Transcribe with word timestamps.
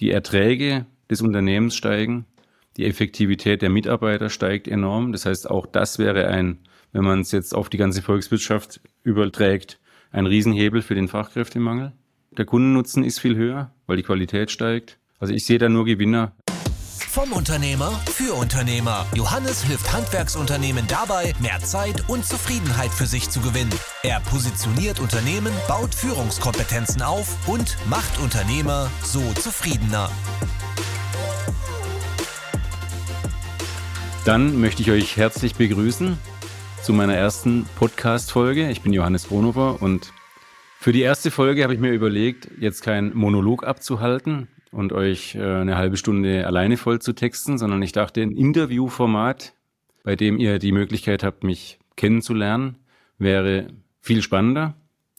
die 0.00 0.10
Erträge 0.10 0.86
des 1.10 1.22
Unternehmens 1.22 1.74
steigen, 1.74 2.26
die 2.76 2.86
Effektivität 2.86 3.62
der 3.62 3.70
Mitarbeiter 3.70 4.30
steigt 4.30 4.68
enorm. 4.68 5.12
Das 5.12 5.26
heißt, 5.26 5.50
auch 5.50 5.66
das 5.66 5.98
wäre 5.98 6.28
ein, 6.28 6.58
wenn 6.92 7.04
man 7.04 7.20
es 7.20 7.32
jetzt 7.32 7.54
auf 7.54 7.68
die 7.68 7.76
ganze 7.76 8.02
Volkswirtschaft 8.02 8.80
überträgt, 9.02 9.80
ein 10.10 10.26
Riesenhebel 10.26 10.82
für 10.82 10.94
den 10.94 11.08
Fachkräftemangel. 11.08 11.92
Der 12.30 12.44
Kundennutzen 12.44 13.02
ist 13.02 13.18
viel 13.18 13.36
höher, 13.36 13.74
weil 13.86 13.96
die 13.96 14.02
Qualität 14.02 14.50
steigt. 14.50 14.98
Also 15.18 15.34
ich 15.34 15.44
sehe 15.44 15.58
da 15.58 15.68
nur 15.68 15.84
Gewinner. 15.84 16.36
Vom 17.10 17.32
Unternehmer 17.32 17.90
für 18.12 18.34
Unternehmer. 18.34 19.06
Johannes 19.14 19.64
hilft 19.64 19.92
Handwerksunternehmen 19.94 20.86
dabei, 20.88 21.32
mehr 21.40 21.58
Zeit 21.60 22.04
und 22.06 22.24
Zufriedenheit 22.24 22.90
für 22.90 23.06
sich 23.06 23.30
zu 23.30 23.40
gewinnen. 23.40 23.72
Er 24.02 24.20
positioniert 24.20 25.00
Unternehmen, 25.00 25.52
baut 25.66 25.94
Führungskompetenzen 25.94 27.00
auf 27.00 27.48
und 27.48 27.78
macht 27.88 28.20
Unternehmer 28.20 28.90
so 29.02 29.22
zufriedener. 29.32 30.10
Dann 34.26 34.60
möchte 34.60 34.82
ich 34.82 34.90
euch 34.90 35.16
herzlich 35.16 35.54
begrüßen 35.54 36.18
zu 36.82 36.92
meiner 36.92 37.14
ersten 37.14 37.66
Podcast-Folge. 37.76 38.70
Ich 38.70 38.82
bin 38.82 38.92
Johannes 38.92 39.28
Bonhofer 39.28 39.80
und 39.80 40.12
für 40.78 40.92
die 40.92 41.00
erste 41.00 41.30
Folge 41.30 41.62
habe 41.64 41.72
ich 41.72 41.80
mir 41.80 41.90
überlegt, 41.90 42.48
jetzt 42.60 42.82
keinen 42.82 43.16
Monolog 43.16 43.66
abzuhalten, 43.66 44.46
und 44.72 44.92
euch 44.92 45.34
äh, 45.34 45.42
eine 45.42 45.76
halbe 45.76 45.96
Stunde 45.96 46.46
alleine 46.46 46.76
voll 46.76 47.00
zu 47.00 47.12
texten, 47.12 47.58
sondern 47.58 47.82
ich 47.82 47.92
dachte, 47.92 48.22
ein 48.22 48.32
Interviewformat, 48.32 49.54
bei 50.04 50.16
dem 50.16 50.38
ihr 50.38 50.58
die 50.58 50.72
Möglichkeit 50.72 51.22
habt, 51.22 51.44
mich 51.44 51.78
kennenzulernen, 51.96 52.76
wäre 53.18 53.68
viel 54.00 54.22
spannender. 54.22 54.74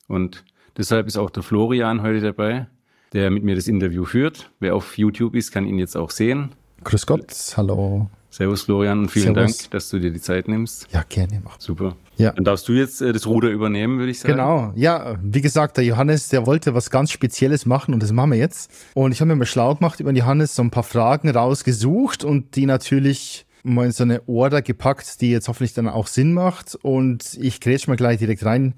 Und 0.07 0.43
deshalb 0.77 1.07
ist 1.07 1.17
auch 1.17 1.29
der 1.29 1.43
Florian 1.43 2.01
heute 2.01 2.21
dabei, 2.21 2.67
der 3.13 3.29
mit 3.31 3.43
mir 3.43 3.55
das 3.55 3.67
Interview 3.67 4.05
führt. 4.05 4.51
Wer 4.59 4.75
auf 4.75 4.97
YouTube 4.97 5.35
ist, 5.35 5.51
kann 5.51 5.65
ihn 5.65 5.79
jetzt 5.79 5.97
auch 5.97 6.09
sehen. 6.09 6.51
Grüß 6.83 7.05
Gott, 7.05 7.53
hallo. 7.57 8.09
Servus 8.29 8.63
Florian 8.63 8.99
und 8.99 9.11
vielen 9.11 9.33
Servus. 9.33 9.57
Dank, 9.57 9.71
dass 9.71 9.89
du 9.89 9.99
dir 9.99 10.11
die 10.11 10.21
Zeit 10.21 10.47
nimmst. 10.47 10.87
Ja, 10.91 11.03
gerne. 11.07 11.41
Mach. 11.43 11.59
Super. 11.59 11.95
Ja. 12.17 12.31
Dann 12.33 12.43
darfst 12.43 12.67
du 12.67 12.73
jetzt 12.73 13.01
äh, 13.01 13.11
das 13.11 13.25
Ruder 13.25 13.49
übernehmen, 13.49 13.97
würde 13.97 14.11
ich 14.11 14.19
sagen. 14.19 14.33
Genau. 14.33 14.71
Ja, 14.75 15.17
wie 15.23 15.41
gesagt, 15.41 15.77
der 15.77 15.83
Johannes, 15.83 16.29
der 16.29 16.45
wollte 16.45 16.75
was 16.75 16.89
ganz 16.89 17.11
Spezielles 17.11 17.65
machen 17.65 17.93
und 17.93 18.03
das 18.03 18.11
machen 18.11 18.31
wir 18.31 18.37
jetzt. 18.37 18.71
Und 18.93 19.11
ich 19.11 19.21
habe 19.21 19.29
mir 19.29 19.35
mal 19.35 19.45
schlau 19.45 19.73
gemacht 19.75 19.99
über 19.99 20.11
den 20.11 20.17
Johannes, 20.17 20.55
so 20.55 20.61
ein 20.61 20.69
paar 20.69 20.83
Fragen 20.83 21.29
rausgesucht 21.29 22.23
und 22.23 22.55
die 22.55 22.65
natürlich 22.65 23.45
mal 23.63 23.85
in 23.85 23.91
so 23.91 24.03
eine 24.03 24.27
Order 24.27 24.61
gepackt, 24.61 25.21
die 25.21 25.31
jetzt 25.31 25.47
hoffentlich 25.47 25.73
dann 25.73 25.87
auch 25.87 26.07
Sinn 26.07 26.33
macht. 26.33 26.75
Und 26.81 27.37
ich 27.39 27.59
grätsch 27.59 27.87
mal 27.87 27.97
gleich 27.97 28.19
direkt 28.19 28.45
rein. 28.45 28.75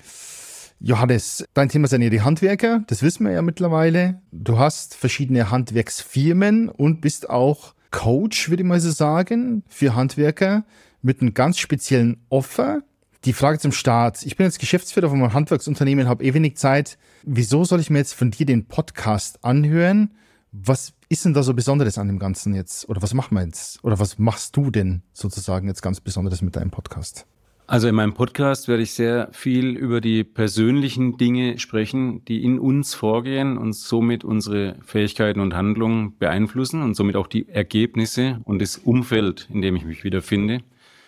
Johannes, 0.79 1.45
dein 1.53 1.69
Thema 1.69 1.87
sind 1.87 2.01
ja 2.01 2.09
die 2.09 2.21
Handwerker, 2.21 2.83
das 2.87 3.03
wissen 3.03 3.23
wir 3.23 3.31
ja 3.31 3.43
mittlerweile. 3.43 4.19
Du 4.31 4.57
hast 4.57 4.95
verschiedene 4.95 5.51
Handwerksfirmen 5.51 6.69
und 6.69 7.01
bist 7.01 7.29
auch 7.29 7.75
Coach, 7.91 8.49
würde 8.49 8.63
ich 8.63 8.67
mal 8.67 8.79
so 8.79 8.91
sagen, 8.91 9.63
für 9.67 9.95
Handwerker 9.95 10.63
mit 11.01 11.21
einem 11.21 11.33
ganz 11.33 11.59
speziellen 11.59 12.17
Offer. 12.29 12.81
Die 13.25 13.33
Frage 13.33 13.59
zum 13.59 13.71
Start. 13.71 14.25
Ich 14.25 14.35
bin 14.35 14.45
jetzt 14.45 14.59
Geschäftsführer 14.59 15.09
von 15.09 15.21
einem 15.21 15.33
Handwerksunternehmen, 15.33 16.07
habe 16.07 16.23
eh 16.23 16.33
wenig 16.33 16.57
Zeit. 16.57 16.97
Wieso 17.23 17.65
soll 17.65 17.79
ich 17.79 17.89
mir 17.91 17.99
jetzt 17.99 18.13
von 18.13 18.31
dir 18.31 18.47
den 18.47 18.65
Podcast 18.65 19.43
anhören? 19.43 20.11
Was 20.51 20.93
ist 21.07 21.25
denn 21.25 21.33
da 21.33 21.43
so 21.43 21.53
Besonderes 21.53 21.97
an 21.97 22.07
dem 22.07 22.17
Ganzen 22.17 22.55
jetzt? 22.55 22.89
Oder 22.89 23.01
was 23.01 23.13
machen 23.13 23.35
wir 23.35 23.45
jetzt? 23.45 23.83
Oder 23.83 23.99
was 23.99 24.17
machst 24.17 24.57
du 24.57 24.71
denn 24.71 25.03
sozusagen 25.13 25.67
jetzt 25.67 25.81
ganz 25.81 26.01
Besonderes 26.01 26.41
mit 26.41 26.55
deinem 26.55 26.71
Podcast? 26.71 27.25
Also 27.67 27.87
in 27.87 27.95
meinem 27.95 28.13
Podcast 28.13 28.67
werde 28.67 28.83
ich 28.83 28.91
sehr 28.91 29.29
viel 29.31 29.77
über 29.77 30.01
die 30.01 30.23
persönlichen 30.25 31.17
Dinge 31.17 31.57
sprechen, 31.57 32.25
die 32.25 32.43
in 32.43 32.59
uns 32.59 32.93
vorgehen 32.93 33.57
und 33.57 33.73
somit 33.73 34.23
unsere 34.25 34.75
Fähigkeiten 34.85 35.39
und 35.39 35.55
Handlungen 35.55 36.17
beeinflussen 36.17 36.81
und 36.81 36.95
somit 36.95 37.15
auch 37.15 37.27
die 37.27 37.47
Ergebnisse 37.47 38.41
und 38.43 38.61
das 38.61 38.77
Umfeld, 38.77 39.47
in 39.53 39.61
dem 39.61 39.77
ich 39.77 39.85
mich 39.85 40.03
wiederfinde. 40.03 40.59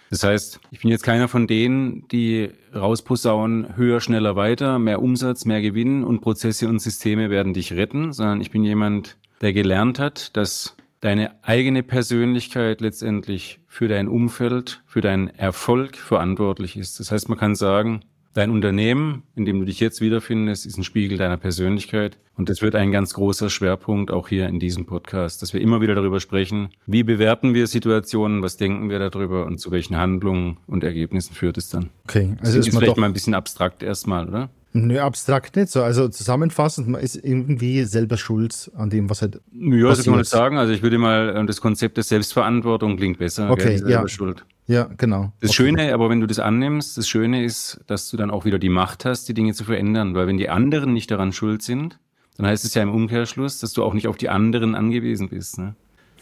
Das 0.09 0.23
heißt, 0.23 0.59
ich 0.69 0.81
bin 0.81 0.91
jetzt 0.91 1.03
keiner 1.03 1.27
von 1.27 1.47
denen, 1.47 2.07
die 2.09 2.51
rausposaunen, 2.73 3.75
höher, 3.75 3.99
schneller, 3.99 4.35
weiter, 4.35 4.77
mehr 4.77 5.01
Umsatz, 5.01 5.43
mehr 5.43 5.59
Gewinn 5.61 6.03
und 6.03 6.21
Prozesse 6.21 6.69
und 6.69 6.79
Systeme 6.79 7.31
werden 7.31 7.53
dich 7.53 7.73
retten, 7.73 8.13
sondern 8.13 8.39
ich 8.39 8.51
bin 8.51 8.63
jemand, 8.63 9.17
der 9.41 9.53
gelernt 9.53 9.97
hat, 9.97 10.37
dass 10.37 10.77
deine 11.03 11.31
eigene 11.43 11.83
Persönlichkeit 11.83 12.79
letztendlich 12.79 13.59
für 13.67 13.89
dein 13.89 14.07
Umfeld, 14.07 14.81
für 14.85 15.01
deinen 15.01 15.27
Erfolg 15.27 15.97
verantwortlich 15.97 16.77
ist. 16.77 16.99
Das 16.99 17.11
heißt, 17.11 17.27
man 17.27 17.37
kann 17.37 17.55
sagen, 17.55 18.05
dein 18.33 18.51
Unternehmen, 18.51 19.23
in 19.35 19.43
dem 19.43 19.59
du 19.59 19.65
dich 19.65 19.81
jetzt 19.81 19.99
wiederfindest, 19.99 20.65
ist 20.65 20.77
ein 20.77 20.85
Spiegel 20.85 21.17
deiner 21.17 21.35
Persönlichkeit. 21.35 22.17
Und 22.37 22.47
das 22.47 22.61
wird 22.61 22.75
ein 22.75 22.91
ganz 22.91 23.13
großer 23.13 23.49
Schwerpunkt 23.49 24.11
auch 24.11 24.29
hier 24.29 24.47
in 24.47 24.59
diesem 24.59 24.85
Podcast, 24.85 25.41
dass 25.41 25.53
wir 25.53 25.59
immer 25.59 25.81
wieder 25.81 25.93
darüber 25.93 26.21
sprechen, 26.21 26.69
wie 26.87 27.03
bewerten 27.03 27.53
wir 27.53 27.67
Situationen, 27.67 28.41
was 28.41 28.55
denken 28.55 28.89
wir 28.89 28.97
darüber 28.99 29.45
und 29.45 29.59
zu 29.59 29.71
welchen 29.71 29.97
Handlungen 29.97 30.57
und 30.67 30.85
Ergebnissen 30.85 31.35
führt 31.35 31.57
es 31.57 31.69
dann. 31.69 31.89
Okay, 32.05 32.29
also 32.39 32.43
das 32.43 32.55
ist, 32.55 32.67
ist 32.67 32.77
vielleicht 32.77 32.97
mal 32.97 33.07
ein 33.07 33.13
bisschen 33.13 33.33
abstrakt 33.33 33.83
erstmal, 33.83 34.29
oder? 34.29 34.49
Nö, 34.75 34.99
abstrakt 34.99 35.55
nicht 35.55 35.69
so. 35.69 35.83
Also 35.83 36.07
zusammenfassend, 36.07 36.87
man 36.87 36.99
ist 36.99 37.15
irgendwie 37.15 37.83
selber 37.83 38.17
schuld 38.17 38.71
an 38.75 38.89
dem, 38.89 39.07
was 39.07 39.21
halt. 39.21 39.39
Ja, 39.51 39.93
so 39.93 40.03
kann 40.03 40.11
man 40.11 40.19
nicht 40.19 40.29
sagen. 40.29 40.57
Also 40.57 40.73
ich 40.73 40.81
würde 40.81 40.97
mal, 40.97 41.35
äh, 41.35 41.45
das 41.45 41.61
Konzept 41.61 41.95
der 41.97 42.03
Selbstverantwortung 42.03 42.97
klingt 42.97 43.19
besser. 43.19 43.51
Okay, 43.51 43.79
ja. 43.87 44.07
Schuld. 44.07 44.45
Ja, 44.65 44.89
genau. 44.97 45.31
Das 45.41 45.51
okay. 45.51 45.57
Schöne, 45.57 45.93
aber 45.93 46.09
wenn 46.09 46.21
du 46.21 46.27
das 46.27 46.39
annimmst, 46.39 46.97
das 46.97 47.07
Schöne 47.07 47.43
ist, 47.43 47.81
dass 47.85 48.09
du 48.09 48.17
dann 48.17 48.31
auch 48.31 48.45
wieder 48.45 48.57
die 48.57 48.69
Macht 48.69 49.05
hast, 49.05 49.29
die 49.29 49.35
Dinge 49.35 49.53
zu 49.53 49.63
verändern. 49.63 50.15
Weil 50.15 50.25
wenn 50.25 50.37
die 50.37 50.49
anderen 50.49 50.93
nicht 50.93 51.11
daran 51.11 51.33
schuld 51.33 51.61
sind, 51.61 51.99
dann 52.37 52.47
heißt 52.47 52.65
es 52.65 52.73
ja 52.73 52.81
im 52.81 52.91
Umkehrschluss, 52.91 53.59
dass 53.59 53.73
du 53.73 53.83
auch 53.83 53.93
nicht 53.93 54.07
auf 54.07 54.17
die 54.17 54.29
anderen 54.29 54.73
angewiesen 54.73 55.29
bist. 55.29 55.59
Ne? 55.59 55.75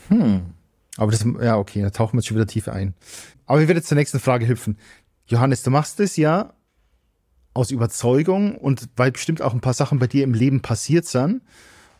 Hm. 0.09 0.41
Aber 0.97 1.11
das, 1.11 1.25
ja, 1.41 1.57
okay, 1.57 1.83
da 1.83 1.89
tauchen 1.89 2.13
wir 2.13 2.19
jetzt 2.19 2.27
schon 2.27 2.35
wieder 2.35 2.47
tief 2.47 2.67
ein. 2.67 2.95
Aber 3.45 3.61
ich 3.61 3.67
werde 3.69 3.79
jetzt 3.79 3.87
zur 3.87 3.97
nächsten 3.97 4.19
Frage 4.19 4.47
hüpfen. 4.47 4.77
Johannes, 5.27 5.63
du 5.63 5.71
machst 5.71 6.01
es 6.01 6.17
ja 6.17 6.53
aus 7.53 7.71
Überzeugung 7.71 8.55
und 8.55 8.87
weil 8.95 9.11
bestimmt 9.11 9.41
auch 9.41 9.53
ein 9.53 9.61
paar 9.61 9.73
Sachen 9.73 9.99
bei 9.99 10.07
dir 10.07 10.23
im 10.23 10.33
Leben 10.33 10.61
passiert 10.61 11.05
sind. 11.05 11.41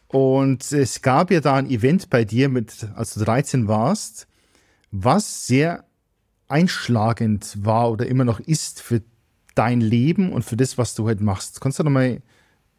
Und 0.07 0.71
es 0.71 1.01
gab 1.01 1.31
ja 1.31 1.39
da 1.39 1.55
ein 1.55 1.69
Event 1.69 2.09
bei 2.09 2.25
dir, 2.25 2.49
mit, 2.49 2.87
als 2.95 3.13
du 3.13 3.23
13 3.23 3.67
warst, 3.67 4.27
was 4.91 5.47
sehr 5.47 5.85
einschlagend 6.47 7.57
war 7.61 7.91
oder 7.91 8.05
immer 8.07 8.25
noch 8.25 8.39
ist 8.41 8.81
für 8.81 9.01
dein 9.55 9.79
Leben 9.81 10.33
und 10.33 10.43
für 10.43 10.57
das, 10.57 10.77
was 10.77 10.95
du 10.95 11.05
heute 11.05 11.23
machst. 11.23 11.61
Kannst 11.61 11.79
du 11.79 11.83
noch 11.83 11.91
mal 11.91 12.21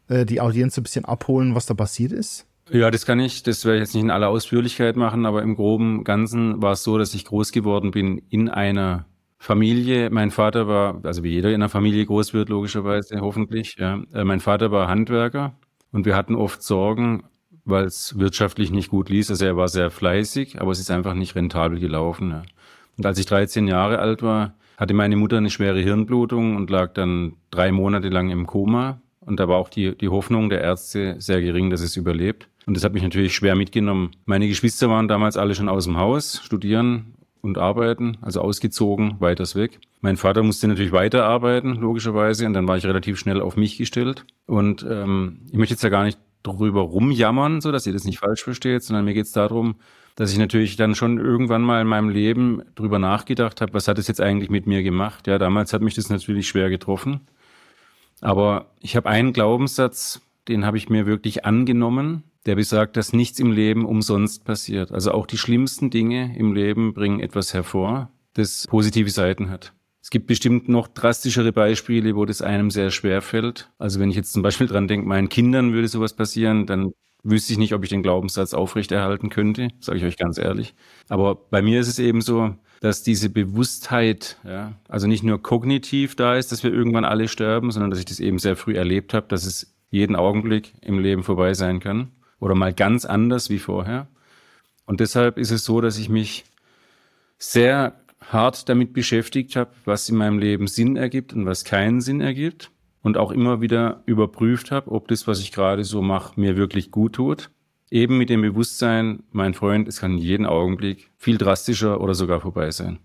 äh, 0.07 0.25
die 0.25 0.41
Audienz 0.41 0.77
ein 0.77 0.83
bisschen 0.83 1.05
abholen, 1.05 1.55
was 1.55 1.65
da 1.65 1.73
passiert 1.73 2.11
ist? 2.11 2.45
Ja, 2.71 2.91
das 2.91 3.05
kann 3.05 3.19
ich. 3.19 3.43
Das 3.43 3.65
werde 3.65 3.77
ich 3.77 3.81
jetzt 3.81 3.93
nicht 3.93 4.03
in 4.03 4.11
aller 4.11 4.29
Ausführlichkeit 4.29 4.95
machen, 4.95 5.25
aber 5.25 5.41
im 5.41 5.55
groben 5.55 6.03
Ganzen 6.03 6.61
war 6.61 6.73
es 6.73 6.83
so, 6.83 6.97
dass 6.97 7.13
ich 7.13 7.25
groß 7.25 7.51
geworden 7.51 7.91
bin 7.91 8.21
in 8.29 8.47
einer 8.47 9.05
Familie, 9.43 10.09
mein 10.09 10.31
Vater 10.31 10.69
war, 10.69 11.01
also 11.03 11.21
wie 11.25 11.31
jeder 11.31 11.49
in 11.49 11.55
einer 11.55 11.67
Familie 11.67 12.05
groß 12.05 12.33
wird, 12.33 12.47
logischerweise, 12.47 13.19
hoffentlich. 13.19 13.75
Ja. 13.77 14.01
Äh, 14.13 14.23
mein 14.23 14.39
Vater 14.39 14.71
war 14.71 14.87
Handwerker 14.87 15.53
und 15.91 16.05
wir 16.05 16.15
hatten 16.15 16.35
oft 16.35 16.63
Sorgen, 16.63 17.23
weil 17.65 17.83
es 17.83 18.17
wirtschaftlich 18.17 18.71
nicht 18.71 18.89
gut 18.89 19.09
ließ. 19.09 19.29
Also 19.31 19.43
er 19.43 19.57
war 19.57 19.67
sehr 19.67 19.91
fleißig, 19.91 20.61
aber 20.61 20.71
es 20.71 20.79
ist 20.79 20.89
einfach 20.91 21.13
nicht 21.13 21.35
rentabel 21.35 21.81
gelaufen. 21.81 22.29
Ja. 22.29 22.43
Und 22.97 23.05
als 23.05 23.19
ich 23.19 23.25
13 23.25 23.67
Jahre 23.67 23.99
alt 23.99 24.21
war, 24.21 24.53
hatte 24.77 24.93
meine 24.93 25.17
Mutter 25.17 25.39
eine 25.39 25.49
schwere 25.49 25.81
Hirnblutung 25.81 26.55
und 26.55 26.69
lag 26.69 26.93
dann 26.93 27.33
drei 27.51 27.73
Monate 27.73 28.07
lang 28.07 28.29
im 28.29 28.47
Koma. 28.47 29.01
Und 29.19 29.41
da 29.41 29.49
war 29.49 29.57
auch 29.57 29.67
die, 29.67 29.97
die 29.97 30.07
Hoffnung 30.07 30.49
der 30.49 30.61
Ärzte 30.61 31.17
sehr 31.19 31.41
gering, 31.41 31.69
dass 31.69 31.81
es 31.81 31.97
überlebt. 31.97 32.47
Und 32.65 32.77
das 32.77 32.85
hat 32.85 32.93
mich 32.93 33.03
natürlich 33.03 33.35
schwer 33.35 33.55
mitgenommen. 33.55 34.11
Meine 34.23 34.47
Geschwister 34.47 34.89
waren 34.89 35.09
damals 35.09 35.35
alle 35.35 35.53
schon 35.53 35.67
aus 35.67 35.83
dem 35.83 35.97
Haus, 35.97 36.39
studieren 36.45 37.15
und 37.43 37.57
arbeiten, 37.57 38.17
also 38.21 38.41
ausgezogen, 38.41 39.17
weiters 39.19 39.55
weg. 39.55 39.79
Mein 40.01 40.17
Vater 40.17 40.41
musste 40.43 40.67
natürlich 40.67 40.93
weiterarbeiten, 40.93 41.75
logischerweise, 41.75 42.45
und 42.45 42.53
dann 42.53 42.67
war 42.67 42.77
ich 42.77 42.85
relativ 42.85 43.19
schnell 43.19 43.41
auf 43.41 43.57
mich 43.57 43.77
gestellt. 43.77 44.25
Und 44.47 44.85
ähm, 44.89 45.41
ich 45.51 45.57
möchte 45.57 45.73
jetzt 45.73 45.83
ja 45.83 45.89
gar 45.89 46.05
nicht 46.05 46.17
drüber 46.41 46.81
rumjammern, 46.81 47.59
so 47.59 47.71
dass 47.71 47.85
ihr 47.85 47.93
das 47.93 48.05
nicht 48.05 48.19
falsch 48.19 48.43
versteht, 48.43 48.83
sondern 48.83 49.05
mir 49.05 49.13
geht 49.13 49.25
es 49.25 49.33
darum, 49.33 49.75
dass 50.15 50.31
ich 50.31 50.37
natürlich 50.37 50.77
dann 50.77 50.95
schon 50.95 51.17
irgendwann 51.17 51.63
mal 51.63 51.81
in 51.81 51.87
meinem 51.87 52.09
Leben 52.09 52.61
drüber 52.75 52.97
nachgedacht 52.97 53.59
habe, 53.59 53.73
was 53.73 53.87
hat 53.89 53.97
es 53.97 54.07
jetzt 54.07 54.21
eigentlich 54.21 54.49
mit 54.49 54.65
mir 54.65 54.81
gemacht? 54.81 55.27
Ja, 55.27 55.37
damals 55.37 55.73
hat 55.73 55.81
mich 55.81 55.95
das 55.95 56.09
natürlich 56.09 56.47
schwer 56.47 56.69
getroffen. 56.69 57.21
Aber 58.21 58.71
ich 58.79 58.95
habe 58.95 59.09
einen 59.09 59.33
Glaubenssatz, 59.33 60.21
den 60.47 60.65
habe 60.65 60.77
ich 60.77 60.89
mir 60.89 61.05
wirklich 61.05 61.45
angenommen 61.45 62.23
der 62.45 62.55
besagt, 62.55 62.97
dass 62.97 63.13
nichts 63.13 63.39
im 63.39 63.51
Leben 63.51 63.85
umsonst 63.85 64.43
passiert. 64.43 64.91
Also 64.91 65.11
auch 65.11 65.25
die 65.25 65.37
schlimmsten 65.37 65.89
Dinge 65.89 66.37
im 66.37 66.53
Leben 66.53 66.93
bringen 66.93 67.19
etwas 67.19 67.53
hervor, 67.53 68.09
das 68.33 68.67
positive 68.67 69.09
Seiten 69.09 69.49
hat. 69.49 69.73
Es 70.01 70.09
gibt 70.09 70.27
bestimmt 70.27 70.67
noch 70.67 70.89
drastischere 70.89 71.53
Beispiele, 71.53 72.15
wo 72.15 72.25
das 72.25 72.41
einem 72.41 72.71
sehr 72.71 72.91
schwer 72.91 73.21
fällt. 73.21 73.69
Also 73.77 74.01
wenn 74.01 74.09
ich 74.09 74.17
jetzt 74.17 74.33
zum 74.33 74.41
Beispiel 74.41 74.67
dran 74.67 74.89
denke, 74.89 75.07
meinen 75.07 75.29
Kindern 75.29 75.71
würde 75.71 75.87
sowas 75.87 76.13
passieren, 76.13 76.65
dann 76.65 76.91
wüsste 77.23 77.53
ich 77.53 77.59
nicht, 77.59 77.73
ob 77.73 77.83
ich 77.83 77.89
den 77.89 78.03
Glaubenssatz 78.03 78.53
aufrechterhalten 78.53 79.29
könnte, 79.29 79.69
sage 79.79 79.99
ich 79.99 80.03
euch 80.03 80.17
ganz 80.17 80.37
ehrlich. 80.37 80.75
Aber 81.07 81.35
bei 81.35 81.61
mir 81.61 81.79
ist 81.79 81.87
es 81.87 81.99
eben 81.99 82.19
so, 82.19 82.53
dass 82.81 83.01
diese 83.01 83.29
Bewusstheit, 83.29 84.37
ja, 84.43 84.73
also 84.89 85.07
nicht 85.07 85.23
nur 85.23 85.41
kognitiv 85.41 86.17
da 86.17 86.35
ist, 86.35 86.51
dass 86.51 86.63
wir 86.63 86.73
irgendwann 86.73 87.05
alle 87.05 87.29
sterben, 87.29 87.71
sondern 87.71 87.89
dass 87.89 87.99
ich 87.99 88.05
das 88.05 88.19
eben 88.19 88.39
sehr 88.39 88.57
früh 88.57 88.75
erlebt 88.75 89.13
habe, 89.13 89.27
dass 89.29 89.45
es 89.45 89.73
jeden 89.89 90.17
Augenblick 90.17 90.73
im 90.81 90.99
Leben 90.99 91.23
vorbei 91.23 91.53
sein 91.53 91.79
kann 91.79 92.11
oder 92.43 92.55
mal 92.55 92.73
ganz 92.73 93.05
anders 93.05 93.49
wie 93.49 93.59
vorher. 93.59 94.07
Und 94.85 94.99
deshalb 94.99 95.37
ist 95.37 95.51
es 95.51 95.63
so, 95.63 95.79
dass 95.79 95.97
ich 95.97 96.09
mich 96.09 96.43
sehr 97.37 97.95
hart 98.19 98.67
damit 98.67 98.93
beschäftigt 98.93 99.55
habe, 99.55 99.71
was 99.85 100.09
in 100.09 100.17
meinem 100.17 100.39
Leben 100.39 100.67
Sinn 100.67 100.97
ergibt 100.97 101.33
und 101.33 101.45
was 101.45 101.63
keinen 101.63 102.01
Sinn 102.01 102.19
ergibt. 102.19 102.69
Und 103.01 103.17
auch 103.17 103.31
immer 103.31 103.59
wieder 103.59 104.01
überprüft 104.05 104.71
habe, 104.71 104.91
ob 104.91 105.09
das, 105.09 105.27
was 105.27 105.39
ich 105.41 105.51
gerade 105.51 105.83
so 105.83 106.01
mache, 106.01 106.39
mir 106.39 106.55
wirklich 106.55 106.89
gut 106.91 107.13
tut. 107.13 107.49
Eben 107.91 108.17
mit 108.17 108.29
dem 108.29 108.41
Bewusstsein, 108.41 109.23
mein 109.31 109.53
Freund, 109.53 109.87
es 109.87 109.99
kann 109.99 110.17
jeden 110.17 110.45
Augenblick 110.45 111.11
viel 111.17 111.37
drastischer 111.37 111.99
oder 111.99 112.13
sogar 112.13 112.39
vorbei 112.39 112.71
sein. 112.71 112.99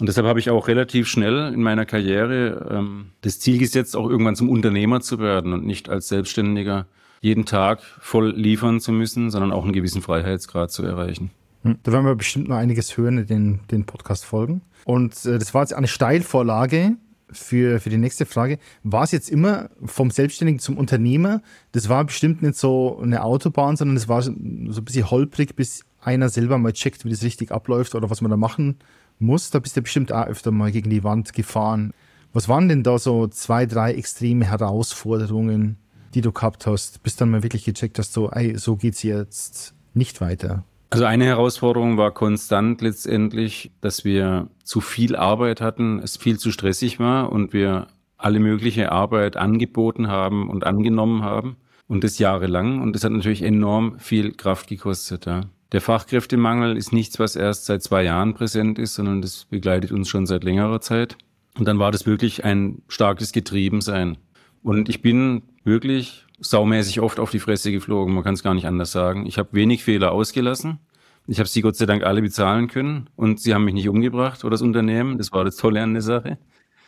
Und 0.00 0.08
deshalb 0.08 0.26
habe 0.26 0.40
ich 0.40 0.50
auch 0.50 0.68
relativ 0.68 1.08
schnell 1.08 1.52
in 1.52 1.62
meiner 1.62 1.86
Karriere 1.86 2.68
ähm, 2.70 3.12
das 3.20 3.40
Ziel 3.40 3.58
gesetzt, 3.58 3.96
auch 3.96 4.08
irgendwann 4.08 4.36
zum 4.36 4.48
Unternehmer 4.48 5.00
zu 5.00 5.18
werden 5.18 5.52
und 5.52 5.64
nicht 5.64 5.88
als 5.88 6.08
Selbstständiger 6.08 6.86
jeden 7.20 7.44
Tag 7.44 7.82
voll 8.00 8.32
liefern 8.36 8.80
zu 8.80 8.92
müssen, 8.92 9.30
sondern 9.30 9.52
auch 9.52 9.64
einen 9.64 9.72
gewissen 9.72 10.02
Freiheitsgrad 10.02 10.70
zu 10.70 10.82
erreichen. 10.84 11.30
Hm, 11.62 11.78
da 11.82 11.92
werden 11.92 12.06
wir 12.06 12.14
bestimmt 12.14 12.48
noch 12.48 12.56
einiges 12.56 12.96
hören 12.96 13.18
in 13.18 13.26
den, 13.26 13.60
den 13.70 13.84
Podcast-Folgen. 13.84 14.62
Und 14.84 15.24
äh, 15.26 15.38
das 15.38 15.54
war 15.54 15.62
jetzt 15.62 15.74
eine 15.74 15.88
Steilvorlage 15.88 16.96
für, 17.30 17.80
für 17.80 17.90
die 17.90 17.98
nächste 17.98 18.26
Frage. 18.26 18.58
War 18.82 19.04
es 19.04 19.12
jetzt 19.12 19.28
immer 19.28 19.70
vom 19.84 20.10
Selbstständigen 20.10 20.60
zum 20.60 20.78
Unternehmer? 20.78 21.42
Das 21.72 21.88
war 21.88 22.04
bestimmt 22.04 22.42
nicht 22.42 22.56
so 22.56 22.98
eine 23.00 23.22
Autobahn, 23.22 23.76
sondern 23.76 23.96
es 23.96 24.08
war 24.08 24.22
so 24.22 24.30
ein 24.30 24.84
bisschen 24.84 25.10
holprig, 25.10 25.56
bis 25.56 25.84
einer 26.00 26.28
selber 26.28 26.58
mal 26.58 26.72
checkt, 26.72 27.04
wie 27.04 27.10
das 27.10 27.22
richtig 27.22 27.50
abläuft 27.50 27.94
oder 27.94 28.10
was 28.10 28.20
man 28.20 28.30
da 28.30 28.36
machen 28.36 28.78
muss. 29.18 29.50
Da 29.50 29.58
bist 29.58 29.76
du 29.76 29.82
bestimmt 29.82 30.12
auch 30.12 30.26
öfter 30.26 30.50
mal 30.50 30.70
gegen 30.70 30.90
die 30.90 31.04
Wand 31.04 31.32
gefahren. 31.32 31.92
Was 32.32 32.48
waren 32.48 32.68
denn 32.68 32.82
da 32.82 32.98
so 32.98 33.26
zwei, 33.26 33.66
drei 33.66 33.94
extreme 33.94 34.44
Herausforderungen, 34.44 35.76
die 36.14 36.20
du 36.20 36.32
gehabt 36.32 36.66
hast, 36.66 37.02
bis 37.02 37.16
dann 37.16 37.30
mal 37.30 37.42
wirklich 37.42 37.64
gecheckt 37.64 37.98
hast, 37.98 38.12
so, 38.12 38.30
ey, 38.30 38.56
so 38.56 38.76
geht's 38.76 39.02
jetzt 39.02 39.74
nicht 39.94 40.20
weiter? 40.20 40.64
Also 40.90 41.04
eine 41.04 41.26
Herausforderung 41.26 41.98
war 41.98 42.12
konstant 42.12 42.80
letztendlich, 42.80 43.70
dass 43.82 44.04
wir 44.04 44.48
zu 44.64 44.80
viel 44.80 45.16
Arbeit 45.16 45.60
hatten, 45.60 45.98
es 45.98 46.16
viel 46.16 46.38
zu 46.38 46.50
stressig 46.50 46.98
war 46.98 47.30
und 47.30 47.52
wir 47.52 47.88
alle 48.16 48.40
mögliche 48.40 48.90
Arbeit 48.90 49.36
angeboten 49.36 50.08
haben 50.08 50.48
und 50.48 50.66
angenommen 50.66 51.22
haben 51.22 51.56
und 51.88 52.04
das 52.04 52.18
jahrelang 52.18 52.80
und 52.80 52.94
das 52.94 53.04
hat 53.04 53.12
natürlich 53.12 53.42
enorm 53.42 53.98
viel 53.98 54.32
Kraft 54.32 54.68
gekostet. 54.68 55.26
Ja. 55.26 55.42
Der 55.72 55.82
Fachkräftemangel 55.82 56.76
ist 56.76 56.92
nichts, 56.92 57.18
was 57.18 57.36
erst 57.36 57.66
seit 57.66 57.82
zwei 57.82 58.02
Jahren 58.04 58.32
präsent 58.32 58.78
ist, 58.78 58.94
sondern 58.94 59.20
das 59.20 59.44
begleitet 59.44 59.92
uns 59.92 60.08
schon 60.08 60.26
seit 60.26 60.42
längerer 60.42 60.80
Zeit. 60.80 61.18
Und 61.58 61.66
dann 61.66 61.78
war 61.78 61.92
das 61.92 62.06
wirklich 62.06 62.44
ein 62.44 62.82
starkes 62.88 63.32
Getriebensein. 63.32 64.16
Und 64.62 64.88
ich 64.88 65.02
bin 65.02 65.42
wirklich 65.64 66.26
saumäßig 66.40 67.00
oft 67.00 67.20
auf 67.20 67.30
die 67.30 67.38
Fresse 67.38 67.72
geflogen, 67.72 68.14
man 68.14 68.24
kann 68.24 68.34
es 68.34 68.42
gar 68.42 68.54
nicht 68.54 68.66
anders 68.66 68.92
sagen. 68.92 69.26
Ich 69.26 69.38
habe 69.38 69.48
wenig 69.52 69.84
Fehler 69.84 70.12
ausgelassen. 70.12 70.78
Ich 71.26 71.38
habe 71.38 71.48
sie 71.48 71.60
Gott 71.60 71.76
sei 71.76 71.84
Dank 71.84 72.04
alle 72.04 72.22
bezahlen 72.22 72.68
können 72.68 73.10
und 73.14 73.38
sie 73.40 73.52
haben 73.54 73.64
mich 73.64 73.74
nicht 73.74 73.88
umgebracht 73.88 74.44
oder 74.44 74.52
das 74.52 74.62
Unternehmen. 74.62 75.18
Das 75.18 75.30
war 75.32 75.44
das 75.44 75.56
Tolle 75.56 75.82
an 75.82 75.92
der 75.92 76.02
Sache. 76.02 76.38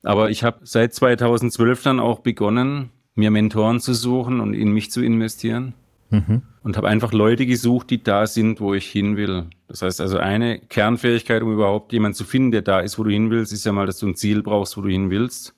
Aber 0.03 0.31
ich 0.31 0.45
habe 0.45 0.61
seit 0.63 0.95
2012 0.95 1.83
dann 1.83 2.01
auch 2.01 2.21
begonnen, 2.21 2.91
mir 3.15 3.31
Mentoren 3.31 3.81
zu 3.81 3.93
suchen 3.93 4.41
und 4.41 4.55
in 4.55 4.73
mich 4.73 4.91
zu 4.91 5.03
investieren. 5.03 5.75
Mhm. 6.09 6.43
Und 6.63 6.77
habe 6.77 6.89
einfach 6.89 7.13
Leute 7.13 7.47
gesucht, 7.47 7.91
die 7.91 8.03
da 8.03 8.27
sind, 8.27 8.61
wo 8.61 8.75
ich 8.75 8.87
hin 8.87 9.17
will. 9.17 9.47
Das 9.69 9.83
heißt 9.83 10.01
also, 10.01 10.19
eine 10.19 10.59
Kernfähigkeit, 10.59 11.43
um 11.43 11.53
überhaupt 11.53 11.93
jemanden 11.93 12.17
zu 12.17 12.25
finden, 12.25 12.51
der 12.51 12.63
da 12.63 12.81
ist, 12.81 12.99
wo 12.99 13.05
du 13.05 13.11
hin 13.11 13.31
willst, 13.31 13.53
ist 13.53 13.65
ja 13.65 13.73
mal, 13.73 13.87
dass 13.87 13.99
du 13.99 14.09
ein 14.09 14.17
Ziel 14.17 14.43
brauchst, 14.43 14.77
wo 14.77 14.81
du 14.81 14.89
hin 14.89 15.11
willst. 15.11 15.55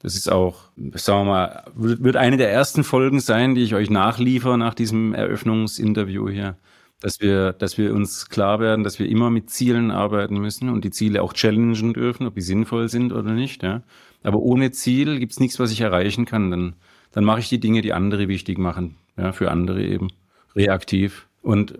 Das 0.00 0.14
ist 0.14 0.30
auch, 0.30 0.70
sagen 0.94 1.20
wir 1.20 1.32
mal, 1.32 1.64
wird 1.74 2.16
eine 2.16 2.36
der 2.36 2.52
ersten 2.52 2.84
Folgen 2.84 3.20
sein, 3.20 3.54
die 3.54 3.62
ich 3.62 3.74
euch 3.74 3.90
nachliefere 3.90 4.58
nach 4.58 4.74
diesem 4.74 5.14
Eröffnungsinterview 5.14 6.28
hier. 6.28 6.56
Dass 7.00 7.20
wir, 7.20 7.52
dass 7.52 7.76
wir 7.76 7.94
uns 7.94 8.30
klar 8.30 8.58
werden, 8.58 8.82
dass 8.82 8.98
wir 8.98 9.08
immer 9.08 9.30
mit 9.30 9.50
Zielen 9.50 9.90
arbeiten 9.90 10.38
müssen 10.38 10.70
und 10.70 10.82
die 10.84 10.90
Ziele 10.90 11.22
auch 11.22 11.34
challengen 11.34 11.92
dürfen, 11.92 12.26
ob 12.26 12.34
die 12.34 12.40
sinnvoll 12.40 12.88
sind 12.88 13.12
oder 13.12 13.32
nicht. 13.32 13.62
Ja. 13.62 13.82
Aber 14.22 14.38
ohne 14.38 14.70
Ziel 14.70 15.18
gibt's 15.18 15.38
nichts, 15.38 15.58
was 15.58 15.72
ich 15.72 15.82
erreichen 15.82 16.24
kann. 16.24 16.50
Dann, 16.50 16.76
dann 17.12 17.24
mache 17.24 17.40
ich 17.40 17.50
die 17.50 17.60
Dinge, 17.60 17.82
die 17.82 17.92
andere 17.92 18.28
wichtig 18.28 18.58
machen. 18.58 18.96
Ja, 19.18 19.32
für 19.32 19.50
andere 19.50 19.84
eben. 19.84 20.08
Reaktiv. 20.54 21.28
Und 21.42 21.78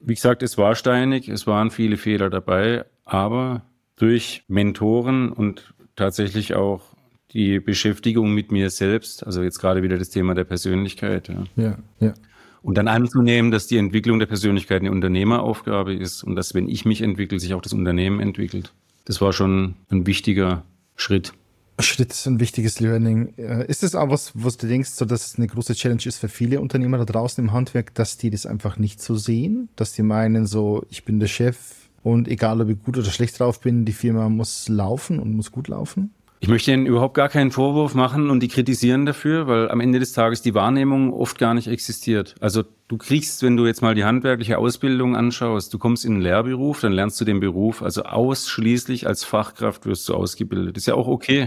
wie 0.00 0.14
gesagt, 0.14 0.42
es 0.42 0.58
war 0.58 0.74
steinig, 0.74 1.28
es 1.28 1.46
waren 1.46 1.70
viele 1.70 1.96
Fehler 1.96 2.30
dabei, 2.30 2.84
aber 3.04 3.62
durch 3.96 4.44
Mentoren 4.48 5.30
und 5.30 5.74
tatsächlich 5.96 6.54
auch 6.54 6.91
die 7.34 7.60
Beschäftigung 7.60 8.34
mit 8.34 8.52
mir 8.52 8.70
selbst, 8.70 9.24
also 9.24 9.42
jetzt 9.42 9.58
gerade 9.58 9.82
wieder 9.82 9.98
das 9.98 10.10
Thema 10.10 10.34
der 10.34 10.44
Persönlichkeit. 10.44 11.28
Ja. 11.28 11.44
ja, 11.56 11.78
ja. 12.00 12.14
Und 12.62 12.78
dann 12.78 12.88
anzunehmen, 12.88 13.50
dass 13.50 13.66
die 13.66 13.76
Entwicklung 13.76 14.18
der 14.18 14.26
Persönlichkeit 14.26 14.82
eine 14.82 14.92
Unternehmeraufgabe 14.92 15.94
ist 15.94 16.22
und 16.22 16.36
dass, 16.36 16.54
wenn 16.54 16.68
ich 16.68 16.84
mich 16.84 17.02
entwickle, 17.02 17.40
sich 17.40 17.54
auch 17.54 17.62
das 17.62 17.72
Unternehmen 17.72 18.20
entwickelt. 18.20 18.72
Das 19.04 19.20
war 19.20 19.32
schon 19.32 19.74
ein 19.90 20.06
wichtiger 20.06 20.62
Schritt. 20.94 21.32
Schritt 21.80 22.12
ist 22.12 22.26
ein 22.26 22.38
wichtiges 22.38 22.78
Learning. 22.78 23.34
Äh, 23.36 23.66
ist 23.66 23.82
es 23.82 23.94
auch 23.94 24.10
was, 24.10 24.32
was 24.34 24.56
du 24.56 24.68
denkst, 24.68 24.90
so 24.90 25.04
dass 25.04 25.26
es 25.26 25.38
eine 25.38 25.48
große 25.48 25.74
Challenge 25.74 26.02
ist 26.04 26.18
für 26.18 26.28
viele 26.28 26.60
Unternehmer 26.60 26.98
da 26.98 27.04
draußen 27.04 27.42
im 27.42 27.52
Handwerk, 27.52 27.94
dass 27.94 28.18
die 28.18 28.30
das 28.30 28.46
einfach 28.46 28.78
nicht 28.78 29.02
so 29.02 29.16
sehen? 29.16 29.68
Dass 29.74 29.92
die 29.92 30.02
meinen, 30.02 30.46
so, 30.46 30.84
ich 30.90 31.04
bin 31.04 31.18
der 31.18 31.26
Chef 31.26 31.56
und 32.02 32.28
egal, 32.28 32.60
ob 32.60 32.68
ich 32.68 32.82
gut 32.82 32.98
oder 32.98 33.10
schlecht 33.10 33.40
drauf 33.40 33.60
bin, 33.60 33.84
die 33.84 33.92
Firma 33.92 34.28
muss 34.28 34.68
laufen 34.68 35.18
und 35.18 35.34
muss 35.34 35.50
gut 35.50 35.68
laufen? 35.68 36.12
Ich 36.42 36.48
möchte 36.48 36.72
Ihnen 36.72 36.86
überhaupt 36.86 37.14
gar 37.14 37.28
keinen 37.28 37.52
Vorwurf 37.52 37.94
machen 37.94 38.28
und 38.28 38.40
die 38.40 38.48
kritisieren 38.48 39.06
dafür, 39.06 39.46
weil 39.46 39.70
am 39.70 39.78
Ende 39.78 40.00
des 40.00 40.12
Tages 40.12 40.42
die 40.42 40.54
Wahrnehmung 40.54 41.12
oft 41.12 41.38
gar 41.38 41.54
nicht 41.54 41.68
existiert. 41.68 42.34
Also 42.40 42.64
du 42.88 42.96
kriegst, 42.96 43.44
wenn 43.44 43.56
du 43.56 43.64
jetzt 43.64 43.80
mal 43.80 43.94
die 43.94 44.02
handwerkliche 44.02 44.58
Ausbildung 44.58 45.14
anschaust, 45.14 45.72
du 45.72 45.78
kommst 45.78 46.04
in 46.04 46.14
einen 46.14 46.22
Lehrberuf, 46.22 46.80
dann 46.80 46.94
lernst 46.94 47.20
du 47.20 47.24
den 47.24 47.38
Beruf, 47.38 47.80
also 47.80 48.02
ausschließlich 48.02 49.06
als 49.06 49.22
Fachkraft 49.22 49.86
wirst 49.86 50.08
du 50.08 50.14
ausgebildet. 50.14 50.76
ist 50.76 50.86
ja 50.86 50.94
auch 50.94 51.06
okay. 51.06 51.46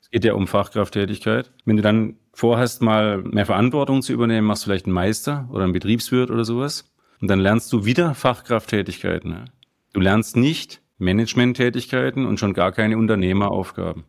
Es 0.00 0.10
geht 0.10 0.24
ja 0.24 0.34
um 0.34 0.48
Fachkrafttätigkeit. 0.48 1.52
Wenn 1.64 1.76
du 1.76 1.82
dann 1.84 2.16
vorhast, 2.34 2.82
mal 2.82 3.18
mehr 3.18 3.46
Verantwortung 3.46 4.02
zu 4.02 4.12
übernehmen, 4.12 4.48
machst 4.48 4.64
du 4.64 4.70
vielleicht 4.70 4.86
einen 4.86 4.94
Meister 4.94 5.48
oder 5.52 5.62
einen 5.62 5.72
Betriebswirt 5.72 6.32
oder 6.32 6.44
sowas. 6.44 6.92
Und 7.20 7.28
dann 7.28 7.38
lernst 7.38 7.72
du 7.72 7.84
wieder 7.84 8.16
Fachkrafttätigkeiten. 8.16 9.30
Ne? 9.30 9.44
Du 9.92 10.00
lernst 10.00 10.36
nicht 10.36 10.80
Managementtätigkeiten 10.98 12.26
und 12.26 12.40
schon 12.40 12.54
gar 12.54 12.72
keine 12.72 12.98
Unternehmeraufgaben. 12.98 14.02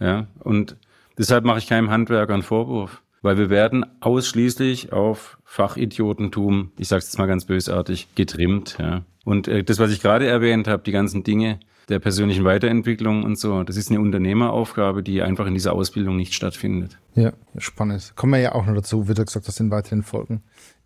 Ja, 0.00 0.26
und 0.40 0.76
deshalb 1.18 1.44
mache 1.44 1.58
ich 1.58 1.68
keinem 1.68 1.90
Handwerker 1.90 2.34
einen 2.34 2.42
Vorwurf, 2.42 3.02
weil 3.22 3.38
wir 3.38 3.50
werden 3.50 3.84
ausschließlich 4.00 4.92
auf 4.92 5.38
Fachidiotentum, 5.44 6.72
ich 6.78 6.88
sage 6.88 7.00
es 7.00 7.06
jetzt 7.06 7.18
mal 7.18 7.26
ganz 7.26 7.44
bösartig, 7.44 8.14
getrimmt. 8.14 8.76
Ja. 8.78 9.04
Und 9.24 9.46
äh, 9.46 9.62
das, 9.62 9.78
was 9.78 9.92
ich 9.92 10.00
gerade 10.00 10.26
erwähnt 10.26 10.66
habe, 10.66 10.82
die 10.82 10.92
ganzen 10.92 11.22
Dinge 11.22 11.60
der 11.90 11.98
persönlichen 11.98 12.44
Weiterentwicklung 12.44 13.24
und 13.24 13.38
so, 13.38 13.64
das 13.64 13.76
ist 13.76 13.90
eine 13.90 14.00
Unternehmeraufgabe, 14.00 15.02
die 15.02 15.22
einfach 15.22 15.46
in 15.46 15.54
dieser 15.54 15.72
Ausbildung 15.72 16.16
nicht 16.16 16.34
stattfindet. 16.34 16.98
Ja, 17.14 17.32
spannend. 17.58 18.12
Kommen 18.14 18.32
wir 18.32 18.40
ja 18.40 18.54
auch 18.54 18.64
noch 18.64 18.74
dazu, 18.74 19.08
wie 19.08 19.14
du 19.14 19.24
gesagt 19.24 19.48
hast, 19.48 19.60
in 19.60 19.70
weiteren 19.70 20.02
Folgen. 20.02 20.42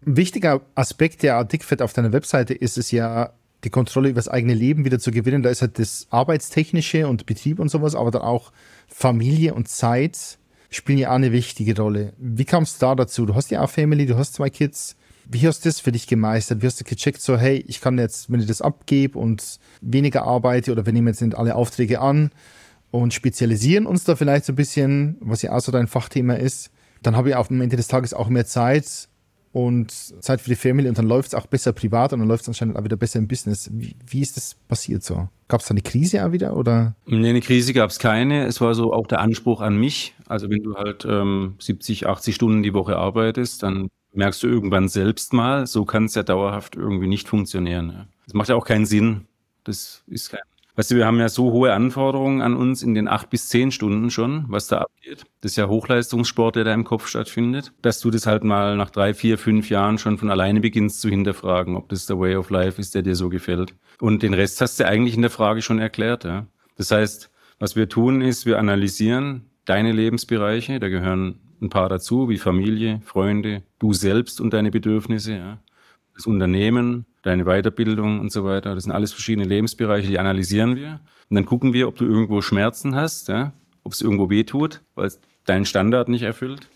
Ein 0.06 0.16
wichtiger 0.16 0.62
Aspekt 0.74 1.22
der 1.22 1.44
Dickfett 1.44 1.82
auf 1.82 1.92
deiner 1.92 2.12
Webseite 2.12 2.54
ist 2.54 2.78
es 2.78 2.90
ja, 2.90 3.34
die 3.64 3.70
Kontrolle 3.70 4.10
über 4.10 4.18
das 4.18 4.28
eigene 4.28 4.54
Leben 4.54 4.84
wieder 4.84 4.98
zu 4.98 5.10
gewinnen. 5.10 5.42
Da 5.42 5.50
ist 5.50 5.62
halt 5.62 5.78
das 5.78 6.06
Arbeitstechnische 6.10 7.08
und 7.08 7.26
Betrieb 7.26 7.58
und 7.58 7.70
sowas, 7.70 7.94
aber 7.94 8.10
dann 8.10 8.22
auch 8.22 8.52
Familie 8.88 9.54
und 9.54 9.68
Zeit 9.68 10.38
spielen 10.70 10.98
ja 10.98 11.10
auch 11.10 11.14
eine 11.14 11.32
wichtige 11.32 11.76
Rolle. 11.80 12.12
Wie 12.18 12.44
kam 12.44 12.64
es 12.64 12.78
da 12.78 12.94
dazu? 12.94 13.26
Du 13.26 13.34
hast 13.34 13.50
ja 13.50 13.62
auch 13.62 13.70
Family, 13.70 14.06
du 14.06 14.16
hast 14.16 14.34
zwei 14.34 14.50
Kids. 14.50 14.96
Wie 15.26 15.46
hast 15.46 15.64
du 15.64 15.68
das 15.68 15.80
für 15.80 15.92
dich 15.92 16.06
gemeistert? 16.06 16.60
Wie 16.62 16.66
hast 16.66 16.80
du 16.80 16.84
gecheckt, 16.84 17.20
so, 17.20 17.38
hey, 17.38 17.64
ich 17.66 17.80
kann 17.80 17.98
jetzt, 17.98 18.30
wenn 18.30 18.40
ich 18.40 18.46
das 18.46 18.60
abgebe 18.60 19.18
und 19.18 19.58
weniger 19.80 20.24
arbeite 20.24 20.70
oder 20.70 20.84
wir 20.84 20.92
nehmen 20.92 21.08
jetzt 21.08 21.22
nicht 21.22 21.36
alle 21.36 21.54
Aufträge 21.54 22.00
an 22.00 22.30
und 22.90 23.14
spezialisieren 23.14 23.86
uns 23.86 24.04
da 24.04 24.16
vielleicht 24.16 24.44
so 24.44 24.52
ein 24.52 24.56
bisschen, 24.56 25.16
was 25.20 25.42
ja 25.42 25.52
auch 25.52 25.60
so 25.60 25.72
dein 25.72 25.86
Fachthema 25.86 26.34
ist, 26.34 26.70
dann 27.02 27.16
habe 27.16 27.30
ich 27.30 27.36
dem 27.36 27.60
Ende 27.60 27.76
des 27.76 27.88
Tages 27.88 28.12
auch 28.12 28.28
mehr 28.28 28.46
Zeit, 28.46 29.08
und 29.54 29.92
Zeit 29.92 30.40
für 30.40 30.50
die 30.50 30.56
Family 30.56 30.88
und 30.88 30.98
dann 30.98 31.06
läuft 31.06 31.28
es 31.28 31.34
auch 31.34 31.46
besser 31.46 31.72
privat 31.72 32.12
und 32.12 32.18
dann 32.18 32.28
läuft 32.28 32.42
es 32.42 32.48
anscheinend 32.48 32.76
auch 32.76 32.82
wieder 32.82 32.96
besser 32.96 33.20
im 33.20 33.28
Business. 33.28 33.70
Wie, 33.72 33.94
wie 34.04 34.20
ist 34.20 34.36
das 34.36 34.56
passiert 34.66 35.04
so? 35.04 35.28
Gab 35.46 35.60
es 35.60 35.68
da 35.68 35.70
eine 35.70 35.80
Krise 35.80 36.26
auch 36.26 36.32
wieder 36.32 36.56
oder? 36.56 36.96
Nee, 37.06 37.30
eine 37.30 37.40
Krise 37.40 37.72
gab 37.72 37.90
es 37.90 38.00
keine. 38.00 38.46
Es 38.46 38.60
war 38.60 38.74
so 38.74 38.92
auch 38.92 39.06
der 39.06 39.20
Anspruch 39.20 39.60
an 39.60 39.76
mich. 39.76 40.12
Also 40.26 40.50
wenn 40.50 40.64
du 40.64 40.74
halt 40.74 41.06
ähm, 41.08 41.54
70, 41.60 42.08
80 42.08 42.34
Stunden 42.34 42.64
die 42.64 42.74
Woche 42.74 42.96
arbeitest, 42.96 43.62
dann 43.62 43.90
merkst 44.12 44.42
du 44.42 44.48
irgendwann 44.48 44.88
selbst 44.88 45.32
mal, 45.32 45.68
so 45.68 45.84
kann 45.84 46.06
es 46.06 46.16
ja 46.16 46.24
dauerhaft 46.24 46.74
irgendwie 46.74 47.06
nicht 47.06 47.28
funktionieren. 47.28 48.08
Das 48.24 48.34
macht 48.34 48.48
ja 48.48 48.56
auch 48.56 48.66
keinen 48.66 48.86
Sinn. 48.86 49.26
Das 49.62 50.02
ist 50.08 50.30
kein 50.30 50.40
Weißt 50.76 50.90
du, 50.90 50.96
wir 50.96 51.06
haben 51.06 51.20
ja 51.20 51.28
so 51.28 51.52
hohe 51.52 51.72
Anforderungen 51.72 52.42
an 52.42 52.56
uns 52.56 52.82
in 52.82 52.94
den 52.94 53.06
acht 53.06 53.30
bis 53.30 53.48
zehn 53.48 53.70
Stunden 53.70 54.10
schon, 54.10 54.46
was 54.48 54.66
da 54.66 54.78
abgeht. 54.78 55.24
Das 55.40 55.52
ist 55.52 55.56
ja 55.56 55.68
Hochleistungssport, 55.68 56.56
der 56.56 56.64
da 56.64 56.74
im 56.74 56.82
Kopf 56.82 57.06
stattfindet. 57.06 57.72
Dass 57.80 58.00
du 58.00 58.10
das 58.10 58.26
halt 58.26 58.42
mal 58.42 58.76
nach 58.76 58.90
drei, 58.90 59.14
vier, 59.14 59.38
fünf 59.38 59.70
Jahren 59.70 59.98
schon 59.98 60.18
von 60.18 60.30
alleine 60.30 60.60
beginnst 60.60 61.00
zu 61.00 61.08
hinterfragen, 61.08 61.76
ob 61.76 61.88
das 61.90 62.06
der 62.06 62.18
Way 62.18 62.36
of 62.36 62.50
Life 62.50 62.80
ist, 62.80 62.96
der 62.96 63.02
dir 63.02 63.14
so 63.14 63.28
gefällt. 63.28 63.74
Und 64.00 64.24
den 64.24 64.34
Rest 64.34 64.60
hast 64.60 64.80
du 64.80 64.86
eigentlich 64.86 65.14
in 65.14 65.22
der 65.22 65.30
Frage 65.30 65.62
schon 65.62 65.78
erklärt. 65.78 66.24
Ja? 66.24 66.46
Das 66.76 66.90
heißt, 66.90 67.30
was 67.60 67.76
wir 67.76 67.88
tun, 67.88 68.20
ist, 68.20 68.44
wir 68.44 68.58
analysieren 68.58 69.42
deine 69.66 69.92
Lebensbereiche. 69.92 70.80
Da 70.80 70.88
gehören 70.88 71.38
ein 71.62 71.70
paar 71.70 71.88
dazu, 71.88 72.28
wie 72.28 72.38
Familie, 72.38 73.00
Freunde, 73.04 73.62
du 73.78 73.92
selbst 73.92 74.40
und 74.40 74.52
deine 74.52 74.72
Bedürfnisse. 74.72 75.36
Ja? 75.36 75.58
Das 76.14 76.26
Unternehmen, 76.26 77.06
deine 77.22 77.44
Weiterbildung 77.44 78.20
und 78.20 78.30
so 78.30 78.44
weiter. 78.44 78.74
Das 78.74 78.84
sind 78.84 78.92
alles 78.92 79.12
verschiedene 79.12 79.46
Lebensbereiche, 79.46 80.08
die 80.08 80.18
analysieren 80.18 80.76
wir. 80.76 81.00
Und 81.28 81.36
dann 81.36 81.46
gucken 81.46 81.72
wir, 81.72 81.88
ob 81.88 81.96
du 81.96 82.04
irgendwo 82.04 82.40
Schmerzen 82.40 82.94
hast, 82.94 83.28
ja? 83.28 83.52
ob 83.82 83.92
es 83.92 84.00
irgendwo 84.00 84.30
weh 84.30 84.44
tut, 84.44 84.82
weil 84.94 85.06
es 85.06 85.20
deinen 85.44 85.64
Standard 85.64 86.08
nicht 86.08 86.22
erfüllt. 86.22 86.68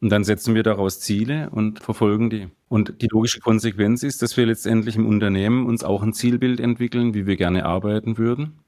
Und 0.00 0.10
dann 0.10 0.22
setzen 0.22 0.54
wir 0.54 0.62
daraus 0.62 1.00
Ziele 1.00 1.50
und 1.50 1.80
verfolgen 1.80 2.30
die. 2.30 2.48
Und 2.68 3.02
die 3.02 3.08
logische 3.10 3.40
Konsequenz 3.40 4.02
ist, 4.04 4.22
dass 4.22 4.36
wir 4.36 4.46
letztendlich 4.46 4.94
im 4.94 5.06
Unternehmen 5.06 5.66
uns 5.66 5.82
auch 5.82 6.02
ein 6.02 6.12
Zielbild 6.12 6.60
entwickeln, 6.60 7.14
wie 7.14 7.26
wir 7.26 7.36
gerne 7.36 7.64
arbeiten 7.64 8.16
würden. 8.16 8.58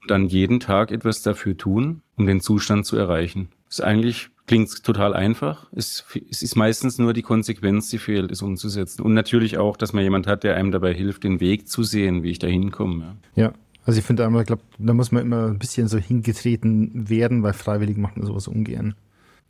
Und 0.00 0.10
dann 0.10 0.28
jeden 0.28 0.60
Tag 0.60 0.90
etwas 0.90 1.22
dafür 1.22 1.56
tun, 1.56 2.02
um 2.16 2.26
den 2.26 2.40
Zustand 2.40 2.86
zu 2.86 2.96
erreichen. 2.96 3.48
Das 3.66 3.80
ist 3.80 3.84
eigentlich 3.84 4.30
klingt 4.46 4.82
total 4.84 5.14
einfach. 5.14 5.66
Es, 5.72 6.04
es, 6.30 6.42
ist 6.42 6.56
meistens 6.56 6.98
nur 6.98 7.12
die 7.12 7.22
Konsequenz, 7.22 7.88
die 7.88 7.98
fehlt, 7.98 8.30
es 8.30 8.42
umzusetzen. 8.42 9.02
Und 9.02 9.14
natürlich 9.14 9.58
auch, 9.58 9.76
dass 9.76 9.92
man 9.92 10.02
jemand 10.02 10.26
hat, 10.26 10.44
der 10.44 10.56
einem 10.56 10.72
dabei 10.72 10.94
hilft, 10.94 11.24
den 11.24 11.40
Weg 11.40 11.68
zu 11.68 11.82
sehen, 11.82 12.22
wie 12.22 12.30
ich 12.30 12.38
da 12.38 12.46
hinkomme. 12.46 13.16
Ja. 13.34 13.44
ja. 13.44 13.52
Also 13.84 13.98
ich 13.98 14.04
finde 14.04 14.24
einmal, 14.24 14.44
glaube, 14.44 14.62
da 14.78 14.94
muss 14.94 15.10
man 15.10 15.22
immer 15.24 15.46
ein 15.46 15.58
bisschen 15.58 15.88
so 15.88 15.98
hingetreten 15.98 17.08
werden, 17.08 17.42
weil 17.42 17.52
freiwillig 17.52 17.96
macht 17.96 18.16
man 18.16 18.26
sowas 18.26 18.46
ungern. 18.46 18.94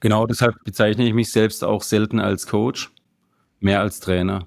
Genau, 0.00 0.26
deshalb 0.26 0.54
bezeichne 0.64 1.06
ich 1.06 1.12
mich 1.12 1.30
selbst 1.30 1.62
auch 1.62 1.82
selten 1.82 2.18
als 2.18 2.46
Coach, 2.46 2.90
mehr 3.60 3.80
als 3.80 4.00
Trainer. 4.00 4.46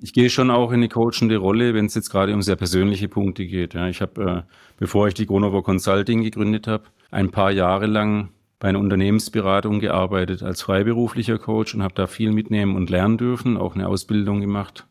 Ich 0.00 0.12
gehe 0.12 0.30
schon 0.30 0.50
auch 0.50 0.70
in 0.70 0.76
eine 0.76 0.88
coachende 0.88 1.38
Rolle, 1.38 1.74
wenn 1.74 1.86
es 1.86 1.94
jetzt 1.94 2.10
gerade 2.10 2.34
um 2.34 2.42
sehr 2.42 2.56
persönliche 2.56 3.08
Punkte 3.08 3.46
geht. 3.46 3.74
Ja, 3.74 3.88
ich 3.88 4.02
habe, 4.02 4.44
äh, 4.46 4.52
bevor 4.78 5.08
ich 5.08 5.14
die 5.14 5.26
Gronover 5.26 5.62
Consulting 5.62 6.22
gegründet 6.22 6.66
habe, 6.66 6.84
ein 7.10 7.30
paar 7.30 7.52
Jahre 7.52 7.86
lang 7.86 8.30
bei 8.62 8.68
einer 8.68 8.78
Unternehmensberatung 8.78 9.80
gearbeitet 9.80 10.44
als 10.44 10.62
freiberuflicher 10.62 11.36
Coach 11.36 11.74
und 11.74 11.82
habe 11.82 11.94
da 11.96 12.06
viel 12.06 12.30
mitnehmen 12.30 12.76
und 12.76 12.90
lernen 12.90 13.18
dürfen, 13.18 13.56
auch 13.56 13.74
eine 13.74 13.88
Ausbildung 13.88 14.40
gemacht, 14.40 14.86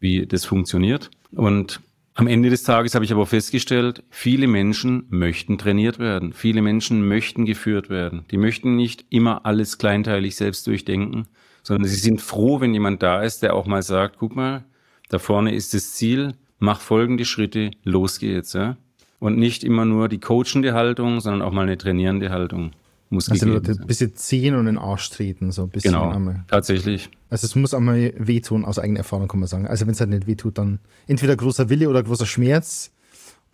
wie 0.00 0.26
das 0.26 0.44
funktioniert. 0.44 1.08
Und 1.30 1.80
am 2.14 2.26
Ende 2.26 2.50
des 2.50 2.64
Tages 2.64 2.96
habe 2.96 3.04
ich 3.04 3.12
aber 3.12 3.24
festgestellt, 3.26 4.02
viele 4.10 4.48
Menschen 4.48 5.06
möchten 5.08 5.56
trainiert 5.56 6.00
werden. 6.00 6.32
Viele 6.32 6.62
Menschen 6.62 7.06
möchten 7.06 7.44
geführt 7.44 7.90
werden. 7.90 8.24
Die 8.32 8.38
möchten 8.38 8.74
nicht 8.74 9.04
immer 9.10 9.46
alles 9.46 9.78
kleinteilig 9.78 10.34
selbst 10.34 10.66
durchdenken, 10.66 11.28
sondern 11.62 11.88
sie 11.88 12.00
sind 12.00 12.20
froh, 12.20 12.60
wenn 12.60 12.74
jemand 12.74 13.04
da 13.04 13.22
ist, 13.22 13.44
der 13.44 13.54
auch 13.54 13.66
mal 13.66 13.84
sagt, 13.84 14.16
guck 14.18 14.34
mal, 14.34 14.64
da 15.10 15.20
vorne 15.20 15.54
ist 15.54 15.74
das 15.74 15.92
Ziel, 15.92 16.32
mach 16.58 16.80
folgende 16.80 17.24
Schritte, 17.24 17.70
los 17.84 18.18
geht's. 18.18 18.52
Ja? 18.54 18.78
Und 19.20 19.38
nicht 19.38 19.62
immer 19.62 19.84
nur 19.84 20.08
die 20.08 20.18
coachende 20.18 20.74
Haltung, 20.74 21.20
sondern 21.20 21.42
auch 21.42 21.52
mal 21.52 21.62
eine 21.62 21.78
trainierende 21.78 22.30
Haltung 22.30 22.72
muss 23.12 23.28
also 23.28 23.46
Leute 23.46 23.72
ein 23.72 23.86
bisschen 23.86 24.14
ziehen 24.16 24.54
und 24.54 24.60
in 24.60 24.66
den 24.74 24.78
Arsch 24.78 25.10
treten, 25.10 25.52
so 25.52 25.62
ein 25.62 25.68
bisschen. 25.68 25.92
Genau, 25.92 26.10
einmal. 26.10 26.44
tatsächlich. 26.48 27.10
Also 27.30 27.46
es 27.46 27.54
muss 27.54 27.74
einmal 27.74 28.12
wehtun, 28.18 28.64
aus 28.64 28.78
eigener 28.78 28.98
Erfahrung 28.98 29.28
kann 29.28 29.40
man 29.40 29.48
sagen. 29.48 29.66
Also 29.66 29.86
wenn 29.86 29.92
es 29.92 30.00
halt 30.00 30.10
nicht 30.10 30.26
wehtut, 30.26 30.58
dann 30.58 30.80
entweder 31.06 31.36
großer 31.36 31.68
Wille 31.68 31.88
oder 31.88 32.02
großer 32.02 32.26
Schmerz 32.26 32.90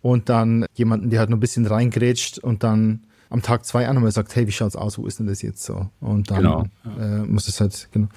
und 0.01 0.29
dann 0.29 0.65
jemanden, 0.73 1.09
der 1.09 1.19
halt 1.19 1.29
nur 1.29 1.37
ein 1.37 1.41
bisschen 1.41 1.65
reingrätscht 1.65 2.39
und 2.39 2.63
dann 2.63 3.03
am 3.29 3.41
Tag 3.41 3.65
zwei 3.65 3.87
an 3.87 3.95
einmal 3.95 4.11
sagt, 4.11 4.35
hey, 4.35 4.47
wie 4.47 4.51
schaut's 4.51 4.75
aus, 4.75 4.97
wo 4.97 5.05
ist 5.05 5.19
denn 5.19 5.27
das 5.27 5.41
jetzt 5.41 5.63
so? 5.63 5.89
Und 5.99 6.31
dann 6.31 6.37
genau. 6.37 6.65
äh, 6.99 7.19
muss 7.19 7.47
es 7.47 7.61
halt 7.61 7.89
genau, 7.91 8.07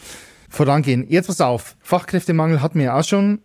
vorangehen. 0.48 1.06
Jetzt 1.08 1.26
pass 1.26 1.40
auf, 1.40 1.76
Fachkräftemangel 1.80 2.62
hatten 2.62 2.78
wir 2.78 2.86
ja 2.86 2.98
auch 2.98 3.04
schon. 3.04 3.40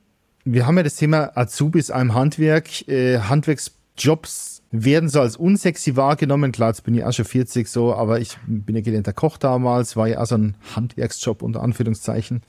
Wir 0.46 0.66
haben 0.66 0.78
ja 0.78 0.84
das 0.84 0.96
Thema 0.96 1.32
Azubis 1.36 1.92
einem 1.92 2.14
Handwerk, 2.14 2.88
äh, 2.88 3.20
Handwerksjobs 3.20 4.57
werden 4.72 5.10
so 5.10 5.22
als 5.22 5.38
unsexy 5.38 5.96
wahrgenommen. 5.96 6.52
Klar, 6.52 6.70
jetzt 6.70 6.84
bin 6.84 6.96
ich 6.96 7.04
auch 7.04 7.14
schon 7.14 7.26
40 7.26 7.68
so, 7.68 7.94
aber 7.94 8.20
ich 8.20 8.38
bin 8.46 8.76
ja 8.76 8.82
gelernter 8.82 9.14
Koch 9.14 9.38
damals, 9.38 9.96
war 9.96 10.08
ja 10.08 10.20
auch 10.20 10.26
so 10.26 10.36
ein 10.36 10.56
Handwerksjob 10.76 11.42
unter 11.42 11.62
Anführungszeichen. 11.62 12.42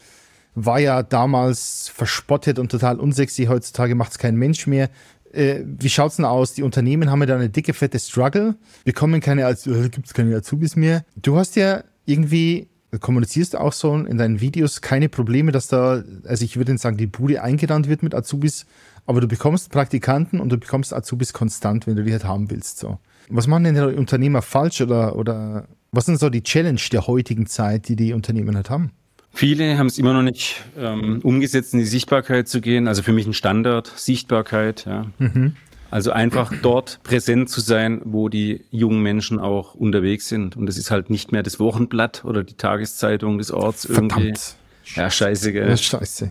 War 0.55 0.81
ja 0.81 1.03
damals 1.03 1.89
verspottet 1.95 2.59
und 2.59 2.71
total 2.71 2.99
unsexy. 2.99 3.45
Heutzutage 3.45 3.95
macht 3.95 4.13
es 4.13 4.19
kein 4.19 4.37
Mensch 4.37 4.67
mehr. 4.67 4.91
Äh, 5.33 5.61
wie 5.65 5.91
schaut's 5.91 6.17
denn 6.17 6.25
aus? 6.25 6.55
Die 6.55 6.63
Unternehmen 6.63 7.11
haben 7.11 7.21
ja 7.21 7.27
da 7.27 7.37
eine 7.37 7.51
dicke, 7.51 7.75
fette 7.75 7.99
Struggle, 7.99 8.57
bekommen 8.85 9.21
keine, 9.21 9.43
äh, 9.43 9.89
gibt 9.89 10.07
es 10.07 10.15
keine 10.15 10.35
Azubis 10.35 10.75
mehr. 10.75 11.05
Du 11.17 11.37
hast 11.37 11.55
ja 11.55 11.85
irgendwie 12.07 12.69
kommunizierst 13.01 13.55
auch 13.55 13.75
so 13.75 13.95
in 13.95 14.17
deinen 14.17 14.41
Videos 14.41 14.81
keine 14.81 15.11
Probleme, 15.11 15.53
dass 15.53 15.69
da, 15.69 16.03
also 16.25 16.45
ich 16.45 16.57
würde 16.57 16.77
sagen, 16.79 16.97
die 16.97 17.07
Bude 17.07 17.43
eingerannt 17.43 17.89
wird 17.89 18.03
mit 18.03 18.15
Azubis, 18.15 18.65
aber 19.09 19.23
du 19.23 19.27
bekommst 19.27 19.73
Praktikanten 19.73 20.39
und 20.39 20.51
du 20.51 20.59
bekommst 20.59 20.93
Azubis 20.93 21.33
konstant, 21.33 21.87
wenn 21.87 21.97
du 21.97 22.05
die 22.05 22.13
halt 22.13 22.25
haben 22.25 22.51
willst. 22.51 22.79
So. 22.79 22.99
Was 23.31 23.47
machen 23.47 23.65
denn 23.65 23.75
die 23.75 23.97
Unternehmer 23.97 24.43
falsch 24.43 24.83
oder, 24.83 25.17
oder 25.17 25.67
was 25.93 26.05
sind 26.05 26.21
so 26.21 26.29
die 26.29 26.43
Challenge 26.43 26.81
der 26.93 27.07
heutigen 27.07 27.47
Zeit, 27.47 27.89
die 27.89 27.97
die 27.97 28.13
Unternehmen 28.13 28.55
halt 28.55 28.69
haben? 28.69 28.91
Viele 29.33 29.79
haben 29.79 29.87
es 29.87 29.97
immer 29.97 30.13
noch 30.13 30.23
nicht 30.23 30.63
ähm, 30.77 31.21
umgesetzt, 31.23 31.73
in 31.73 31.81
die 31.81 31.87
Sichtbarkeit 31.87 32.49
zu 32.49 32.61
gehen. 32.61 32.87
Also 32.87 33.03
für 33.03 33.15
mich 33.15 33.27
ein 33.27 33.33
Standard, 33.33 33.91
Sichtbarkeit. 33.97 34.85
Ja. 34.85 35.07
Mhm. 35.19 35.57
Also 35.91 36.11
einfach 36.13 36.53
dort 36.61 37.01
präsent 37.03 37.49
zu 37.49 37.63
sein, 37.63 38.03
wo 38.05 38.29
die 38.29 38.67
jungen 38.71 39.03
Menschen 39.03 39.39
auch 39.39 39.75
unterwegs 39.75 40.29
sind. 40.29 40.55
Und 40.55 40.67
das 40.67 40.77
ist 40.77 40.91
halt 40.91 41.09
nicht 41.09 41.33
mehr 41.33 41.43
das 41.43 41.59
Wochenblatt 41.59 42.27
oder 42.27 42.45
die 42.45 42.59
Tageszeitung 42.59 43.39
des 43.39 43.53
Orts 43.53 43.87
irgendwie. 43.87 44.35
Verdammt. 44.35 44.57
Ja, 44.97 45.11
scheiße, 45.11 45.53
gell? 45.53 45.69
Ja, 45.69 45.77
scheiße. 45.79 46.31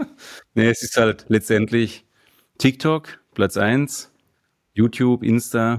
nee, 0.54 0.68
es 0.68 0.82
ist 0.82 0.96
halt 0.98 1.24
letztendlich 1.28 2.04
TikTok, 2.58 3.20
Platz 3.34 3.56
eins, 3.56 4.12
YouTube, 4.74 5.22
Insta 5.22 5.78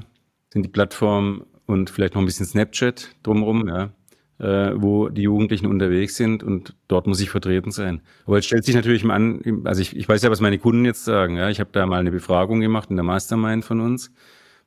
sind 0.50 0.64
die 0.64 0.70
Plattformen 0.70 1.46
und 1.66 1.90
vielleicht 1.90 2.16
noch 2.16 2.22
ein 2.22 2.26
bisschen 2.26 2.46
Snapchat 2.46 3.16
drumherum, 3.22 3.68
ja, 3.68 3.92
äh, 4.40 4.74
wo 4.76 5.10
die 5.10 5.24
Jugendlichen 5.24 5.68
unterwegs 5.68 6.16
sind 6.16 6.42
und 6.42 6.76
dort 6.88 7.06
muss 7.06 7.20
ich 7.20 7.30
vertreten 7.30 7.72
sein. 7.72 8.02
Aber 8.26 8.38
jetzt 8.38 8.46
stellt 8.46 8.66
sich 8.66 8.76
natürlich 8.76 9.04
mal 9.04 9.16
an, 9.16 9.62
also 9.66 9.82
ich, 9.82 9.96
ich 9.96 10.08
weiß 10.08 10.22
ja, 10.24 10.32
was 10.32 10.42
meine 10.42 10.58
Kunden 10.58 10.86
jetzt 10.86 11.04
sagen. 11.04 11.36
Ja. 11.36 11.50
Ich 11.50 11.60
habe 11.60 11.70
da 11.74 11.86
mal 11.86 12.00
eine 12.00 12.12
Befragung 12.12 12.62
gemacht 12.62 12.90
in 12.90 12.96
der 12.96 13.04
Mastermind 13.04 13.66
von 13.66 13.82
uns. 13.82 14.12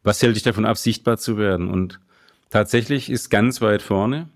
Was 0.03 0.23
hält 0.23 0.37
dich 0.37 0.43
davon 0.43 0.67
ab, 0.67 0.77
sichtbar 0.77 1.17
zu 1.17 1.39
werden? 1.39 1.71
Und 1.71 2.01
tatsächlich 2.51 3.09
ist 3.11 3.31
ganz 3.31 3.61
weit 3.61 3.83
vorne 3.83 4.29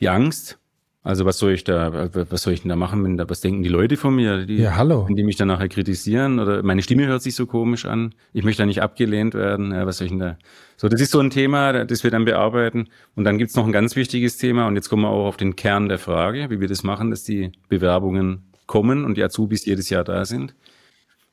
die 0.00 0.08
Angst, 0.08 0.58
also 1.04 1.26
was 1.26 1.38
soll 1.38 1.52
ich 1.52 1.64
da, 1.64 2.08
was 2.14 2.42
soll 2.42 2.54
ich 2.54 2.62
denn 2.62 2.70
da 2.70 2.76
machen, 2.76 3.04
wenn 3.04 3.18
da, 3.18 3.28
was 3.28 3.42
denken 3.42 3.62
die 3.62 3.68
Leute 3.68 3.98
von 3.98 4.16
mir, 4.16 4.46
die, 4.46 4.56
ja, 4.56 4.76
hallo. 4.76 5.06
die 5.08 5.22
mich 5.22 5.36
dann 5.36 5.48
nachher 5.48 5.68
kritisieren 5.68 6.40
oder 6.40 6.62
meine 6.62 6.82
Stimme 6.82 7.06
hört 7.06 7.22
sich 7.22 7.34
so 7.34 7.46
komisch 7.46 7.84
an, 7.84 8.14
ich 8.32 8.42
möchte 8.42 8.62
da 8.62 8.66
nicht 8.66 8.80
abgelehnt 8.80 9.34
werden, 9.34 9.72
ja, 9.72 9.86
was 9.86 9.98
soll 9.98 10.06
ich 10.06 10.12
denn 10.12 10.18
da? 10.18 10.38
So, 10.78 10.88
das 10.88 11.02
ist 11.02 11.10
so 11.10 11.20
ein 11.20 11.28
Thema, 11.28 11.84
das 11.84 12.02
wir 12.02 12.10
dann 12.10 12.24
bearbeiten. 12.24 12.88
Und 13.14 13.24
dann 13.24 13.38
gibt's 13.38 13.54
noch 13.54 13.66
ein 13.66 13.70
ganz 13.70 13.94
wichtiges 13.94 14.38
Thema 14.38 14.66
und 14.66 14.74
jetzt 14.74 14.88
kommen 14.88 15.02
wir 15.02 15.10
auch 15.10 15.26
auf 15.26 15.36
den 15.36 15.56
Kern 15.56 15.88
der 15.88 15.98
Frage, 15.98 16.48
wie 16.48 16.60
wir 16.60 16.68
das 16.68 16.82
machen, 16.82 17.10
dass 17.10 17.22
die 17.22 17.52
Bewerbungen 17.68 18.50
kommen 18.66 19.04
und 19.04 19.18
die 19.18 19.22
Azubis 19.22 19.66
jedes 19.66 19.90
Jahr 19.90 20.04
da 20.04 20.24
sind 20.24 20.54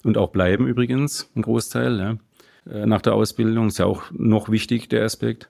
und 0.03 0.17
auch 0.17 0.31
bleiben 0.31 0.67
übrigens, 0.67 1.31
ein 1.35 1.43
Großteil, 1.43 1.97
ja. 1.97 2.17
Äh, 2.69 2.85
nach 2.85 3.01
der 3.01 3.13
Ausbildung 3.13 3.67
ist 3.67 3.79
ja 3.79 3.85
auch 3.85 4.03
noch 4.11 4.49
wichtig, 4.49 4.89
der 4.89 5.03
Aspekt. 5.03 5.49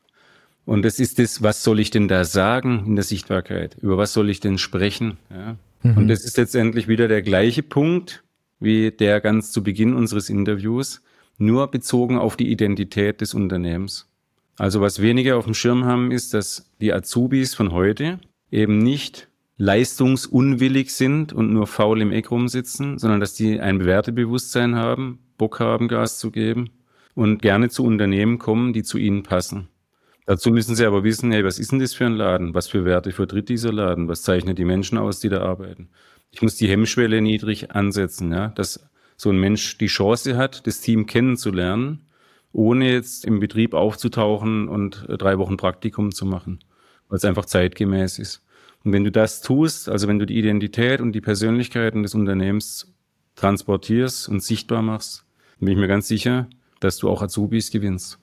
Und 0.66 0.84
das 0.84 1.00
ist 1.00 1.20
das, 1.20 1.42
was 1.42 1.64
soll 1.64 1.80
ich 1.80 1.90
denn 1.90 2.08
da 2.08 2.24
sagen 2.24 2.84
in 2.86 2.96
der 2.96 3.04
Sichtbarkeit? 3.04 3.78
Über 3.82 3.98
was 3.98 4.14
soll 4.14 4.30
ich 4.30 4.40
denn 4.40 4.58
sprechen? 4.58 5.18
Ja? 5.30 5.58
Mhm. 5.84 5.98
Und 5.98 6.08
das 6.08 6.24
ist 6.24 6.38
letztendlich 6.38 6.88
wieder 6.88 7.08
der 7.08 7.22
gleiche 7.22 7.64
Punkt 7.64 8.24
wie 8.60 8.92
der 8.92 9.20
ganz 9.22 9.52
zu 9.52 9.64
Beginn 9.64 9.96
unseres 9.96 10.30
Interviews, 10.30 11.02
nur 11.38 11.70
bezogen 11.70 12.18
auf 12.18 12.38
die 12.38 12.52
Identität 12.52 13.20
des 13.20 13.34
Unternehmens. 13.34 14.08
Also 14.56 14.82
was 14.82 15.02
wenige 15.02 15.36
auf 15.36 15.46
dem 15.46 15.56
Schirm 15.56 15.86
haben, 15.86 16.12
ist, 16.12 16.36
dass 16.36 16.72
die 16.80 16.94
Azubis 16.94 17.56
von 17.56 17.72
heute 17.72 18.20
eben 18.52 18.78
nicht 18.78 19.28
leistungsunwillig 19.58 20.94
sind 20.94 21.34
und 21.34 21.52
nur 21.52 21.66
faul 21.66 22.02
im 22.02 22.12
Eck 22.12 22.30
rumsitzen, 22.30 23.00
sondern 23.00 23.20
dass 23.20 23.34
die 23.34 23.60
ein 23.60 23.80
Bewertebewusstsein 23.80 24.76
haben, 24.76 25.20
Bock 25.38 25.60
haben, 25.60 25.88
Gas 25.88 26.20
zu 26.20 26.30
geben 26.30 26.70
und 27.16 27.42
gerne 27.42 27.70
zu 27.70 27.84
Unternehmen 27.84 28.38
kommen, 28.38 28.74
die 28.74 28.84
zu 28.84 29.00
ihnen 29.00 29.24
passen. 29.24 29.68
Dazu 30.26 30.52
müssen 30.52 30.76
Sie 30.76 30.86
aber 30.86 31.04
wissen, 31.04 31.32
hey, 31.32 31.44
was 31.44 31.60
ist 31.60 31.72
denn 31.72 31.80
das 31.80 31.94
für 31.94 32.06
ein 32.06 32.14
Laden? 32.14 32.54
Was 32.54 32.68
für 32.68 32.86
Werte 32.86 33.12
vertritt 33.12 33.50
dieser 33.50 33.74
Laden? 33.74 34.08
Was 34.08 34.22
zeichnet 34.22 34.58
die 34.58 34.66
Menschen 34.66 34.98
aus, 34.98 35.20
die 35.20 35.30
da 35.30 35.42
arbeiten? 35.42 35.90
Ich 36.32 36.42
muss 36.42 36.56
die 36.56 36.70
Hemmschwelle 36.70 37.22
niedrig 37.22 37.72
ansetzen, 37.72 38.32
ja, 38.32 38.50
dass 38.50 38.88
so 39.18 39.30
ein 39.30 39.40
Mensch 39.40 39.78
die 39.78 39.88
Chance 39.88 40.38
hat, 40.38 40.66
das 40.66 40.82
Team 40.82 41.06
kennenzulernen, 41.06 42.08
ohne 42.54 42.92
jetzt 42.92 43.26
im 43.26 43.40
Betrieb 43.40 43.74
aufzutauchen 43.74 44.68
und 44.68 45.06
äh, 45.10 45.18
drei 45.18 45.38
Wochen 45.38 45.58
Praktikum 45.58 46.12
zu 46.12 46.26
machen, 46.26 46.60
weil 47.08 47.18
es 47.18 47.26
einfach 47.26 47.46
zeitgemäß 47.46 48.20
ist. 48.20 48.44
Und 48.84 48.94
wenn 48.94 49.04
du 49.04 49.12
das 49.12 49.42
tust, 49.42 49.90
also 49.90 50.08
wenn 50.08 50.20
du 50.20 50.26
die 50.26 50.38
Identität 50.38 51.02
und 51.02 51.12
die 51.12 51.22
Persönlichkeiten 51.22 52.04
des 52.04 52.16
Unternehmens 52.16 52.92
transportierst 53.36 54.28
und 54.30 54.42
sichtbar 54.42 54.82
machst, 54.82 55.26
bin 55.60 55.70
ich 55.70 55.78
mir 55.78 55.88
ganz 55.88 56.08
sicher, 56.08 56.48
dass 56.80 56.98
du 56.98 57.10
auch 57.10 57.22
Azubis 57.22 57.70
gewinnst. 57.70 58.21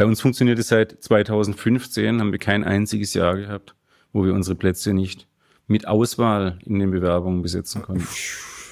Bei 0.00 0.06
uns 0.06 0.22
funktioniert 0.22 0.58
es 0.58 0.68
seit 0.68 0.96
2015, 1.02 2.20
haben 2.20 2.32
wir 2.32 2.38
kein 2.38 2.64
einziges 2.64 3.12
Jahr 3.12 3.36
gehabt, 3.36 3.74
wo 4.14 4.24
wir 4.24 4.32
unsere 4.32 4.56
Plätze 4.56 4.94
nicht 4.94 5.28
mit 5.66 5.86
Auswahl 5.86 6.58
in 6.64 6.78
den 6.78 6.90
Bewerbungen 6.90 7.42
besetzen 7.42 7.82
konnten. 7.82 8.08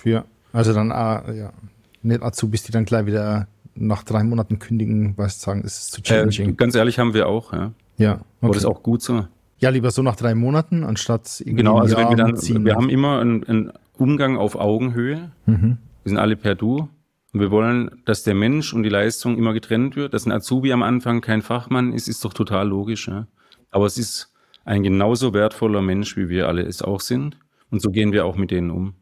Ja, 0.04 0.25
also 0.54 0.73
dann, 0.73 0.90
ah, 0.90 1.30
ja, 1.30 1.52
nicht 2.00 2.23
Azubis, 2.23 2.62
die 2.62 2.73
dann 2.73 2.87
gleich 2.87 3.04
wieder 3.04 3.47
nach 3.75 4.04
drei 4.04 4.25
Monaten 4.25 4.58
kündigen, 4.58 5.18
was 5.18 5.42
sagen, 5.42 5.64
es 5.66 5.78
ist 5.78 5.92
zu 5.92 6.00
challenging. 6.00 6.49
Äh, 6.49 6.52
ganz 6.54 6.75
ehrlich 6.75 6.99
haben 6.99 7.12
wir 7.12 7.26
auch, 7.28 7.52
ja. 7.52 7.73
Ja. 7.99 8.12
Okay. 8.14 8.23
Aber 8.40 8.54
das 8.54 8.62
ist 8.62 8.66
auch 8.66 8.82
gut 8.82 9.02
so. 9.02 9.26
Ja, 9.58 9.68
lieber 9.68 9.90
so 9.90 10.00
nach 10.00 10.16
drei 10.16 10.35
Monaten, 10.35 10.82
anstatt 10.82 11.40
irgendwie 11.40 11.56
Genau, 11.56 11.76
also 11.76 11.94
wenn 11.99 12.08
wir 12.08 12.16
dann, 12.16 12.37
ziehen. 12.38 12.64
wir 12.64 12.75
haben 12.75 12.88
immer 12.88 13.20
ein, 13.20 13.44
ein 13.44 13.73
Umgang 13.99 14.38
auf 14.38 14.56
Augenhöhe. 14.56 15.30
Wir 15.44 15.76
sind 16.06 16.16
alle 16.16 16.37
per 16.37 16.54
Du. 16.54 16.88
Und 17.32 17.40
wir 17.40 17.50
wollen, 17.50 18.02
dass 18.04 18.23
der 18.23 18.35
Mensch 18.35 18.73
und 18.73 18.82
die 18.82 18.88
Leistung 18.88 19.37
immer 19.37 19.52
getrennt 19.52 19.97
wird. 19.97 20.14
Dass 20.14 20.26
ein 20.26 20.32
Azubi 20.32 20.73
am 20.73 20.82
Anfang 20.82 21.20
kein 21.20 21.42
Fachmann 21.42 21.92
ist, 21.92 22.08
ist 22.08 22.25
doch 22.25 22.32
total 22.32 22.68
logisch. 22.68 23.08
Ja? 23.08 23.26
Aber 23.70 23.87
es 23.87 23.99
ist 23.99 24.32
ein 24.64 24.82
genauso 24.82 25.35
wertvoller 25.35 25.82
Mensch, 25.82 26.16
wie 26.16 26.28
wir 26.28 26.49
alle 26.49 26.62
es 26.62 26.82
auch 26.82 27.00
sind. 27.00 27.38
Und 27.70 27.82
so 27.82 27.90
gehen 27.90 28.12
wir 28.12 28.25
auch 28.25 28.37
mit 28.37 28.50
denen 28.50 28.70
um. 28.70 28.94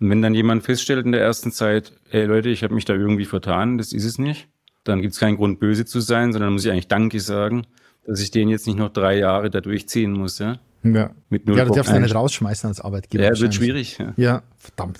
Und 0.00 0.10
wenn 0.10 0.22
dann 0.22 0.34
jemand 0.34 0.62
feststellt 0.62 1.04
in 1.04 1.12
der 1.12 1.22
ersten 1.22 1.52
Zeit, 1.52 1.92
ey 2.10 2.24
Leute, 2.26 2.48
ich 2.50 2.62
habe 2.62 2.74
mich 2.74 2.84
da 2.84 2.94
irgendwie 2.94 3.24
vertan, 3.24 3.78
das 3.78 3.92
ist 3.92 4.04
es 4.04 4.18
nicht, 4.18 4.48
dann 4.84 5.00
gibt 5.00 5.14
es 5.14 5.20
keinen 5.20 5.36
Grund, 5.36 5.58
böse 5.58 5.84
zu 5.84 6.00
sein, 6.00 6.32
sondern 6.32 6.52
muss 6.52 6.64
ich 6.64 6.70
eigentlich 6.70 6.88
Danke 6.88 7.20
sagen, 7.20 7.66
dass 8.06 8.20
ich 8.20 8.30
den 8.30 8.48
jetzt 8.48 8.66
nicht 8.66 8.78
noch 8.78 8.92
drei 8.92 9.18
Jahre 9.18 9.50
da 9.50 9.60
durchziehen 9.60 10.12
muss. 10.12 10.38
Ja? 10.38 10.58
Ja. 10.94 11.10
Mit 11.28 11.48
ja, 11.48 11.64
du 11.64 11.74
darfst 11.74 11.92
ja 11.92 11.98
nicht 11.98 12.14
rausschmeißen 12.14 12.68
als 12.68 12.80
Arbeitgeber. 12.80 13.24
Ja, 13.24 13.38
wird 13.38 13.52
schwierig. 13.52 13.98
Ja. 13.98 14.12
Ja, 14.16 14.42
verdammt. 14.58 14.98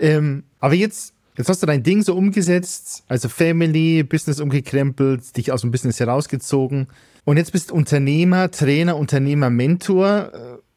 Ähm, 0.00 0.44
aber 0.58 0.74
jetzt, 0.74 1.14
jetzt 1.36 1.48
hast 1.48 1.62
du 1.62 1.66
dein 1.66 1.82
Ding 1.82 2.02
so 2.02 2.14
umgesetzt, 2.14 3.04
also 3.08 3.28
Family, 3.28 4.02
Business 4.02 4.40
umgekrempelt, 4.40 5.36
dich 5.36 5.52
aus 5.52 5.60
dem 5.60 5.70
Business 5.70 6.00
herausgezogen. 6.00 6.88
Und 7.24 7.36
jetzt 7.36 7.52
bist 7.52 7.70
Unternehmer, 7.70 8.50
Trainer, 8.50 8.96
Unternehmer, 8.96 9.48
Mentor. 9.48 10.32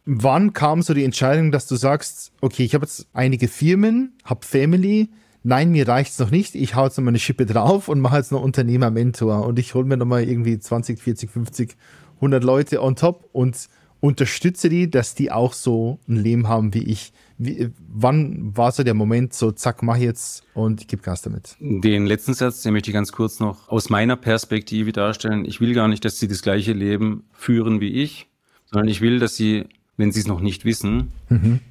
Äh, 0.05 0.11
Wann 0.11 0.53
kam 0.53 0.81
so 0.81 0.93
die 0.93 1.03
Entscheidung, 1.03 1.51
dass 1.51 1.67
du 1.67 1.75
sagst, 1.75 2.31
okay, 2.41 2.63
ich 2.63 2.73
habe 2.75 2.85
jetzt 2.85 3.07
einige 3.13 3.47
Firmen, 3.47 4.13
habe 4.23 4.45
Family, 4.45 5.09
nein, 5.43 5.71
mir 5.71 5.87
reicht's 5.87 6.19
noch 6.19 6.31
nicht, 6.31 6.55
ich 6.55 6.75
hau 6.75 6.85
jetzt 6.85 6.97
noch 6.97 7.03
mal 7.03 7.09
eine 7.09 7.19
Schippe 7.19 7.45
drauf 7.45 7.87
und 7.87 7.99
mache 7.99 8.17
jetzt 8.17 8.31
noch 8.31 8.41
Unternehmer, 8.41 8.91
Mentor 8.91 9.45
und 9.45 9.59
ich 9.59 9.73
hole 9.73 9.85
mir 9.85 9.97
noch 9.97 10.05
mal 10.05 10.23
irgendwie 10.23 10.59
20, 10.59 10.99
40, 10.99 11.29
50, 11.29 11.75
100 12.15 12.43
Leute 12.43 12.81
on 12.81 12.95
top 12.95 13.29
und 13.31 13.67
unterstütze 13.99 14.69
die, 14.69 14.89
dass 14.89 15.15
die 15.15 15.31
auch 15.31 15.53
so 15.53 15.99
ein 16.07 16.17
Leben 16.17 16.47
haben 16.47 16.73
wie 16.73 16.83
ich. 16.83 17.11
Wie, 17.37 17.69
wann 17.87 18.55
war 18.55 18.71
so 18.71 18.83
der 18.83 18.93
Moment, 18.93 19.33
so 19.33 19.51
zack, 19.51 19.83
mach 19.83 19.97
jetzt 19.97 20.43
und 20.53 20.81
ich 20.81 20.87
gebe 20.87 21.01
Gas 21.01 21.23
damit? 21.23 21.55
Den 21.59 22.05
letzten 22.05 22.33
Satz, 22.33 22.61
den 22.61 22.73
möchte 22.73 22.91
ich 22.91 22.93
ganz 22.93 23.11
kurz 23.11 23.39
noch 23.39 23.67
aus 23.69 23.89
meiner 23.89 24.15
Perspektive 24.15 24.91
darstellen. 24.91 25.45
Ich 25.45 25.59
will 25.59 25.73
gar 25.73 25.87
nicht, 25.87 26.05
dass 26.05 26.19
sie 26.19 26.27
das 26.27 26.41
gleiche 26.41 26.73
Leben 26.73 27.23
führen 27.33 27.81
wie 27.81 27.89
ich, 28.03 28.27
sondern 28.65 28.87
ich 28.87 29.01
will, 29.01 29.19
dass 29.19 29.35
sie, 29.35 29.65
wenn 29.97 30.11
sie 30.11 30.19
es 30.19 30.27
noch 30.27 30.41
nicht 30.41 30.65
wissen, 30.65 31.11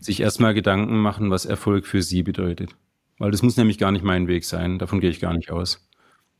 sich 0.00 0.20
erstmal 0.20 0.54
Gedanken 0.54 0.98
machen, 0.98 1.30
was 1.30 1.44
Erfolg 1.44 1.86
für 1.86 2.02
sie 2.02 2.22
bedeutet. 2.22 2.74
Weil 3.18 3.30
das 3.30 3.42
muss 3.42 3.56
nämlich 3.56 3.78
gar 3.78 3.92
nicht 3.92 4.04
mein 4.04 4.28
Weg 4.28 4.44
sein, 4.44 4.78
davon 4.78 5.00
gehe 5.00 5.10
ich 5.10 5.20
gar 5.20 5.34
nicht 5.34 5.50
aus. 5.50 5.86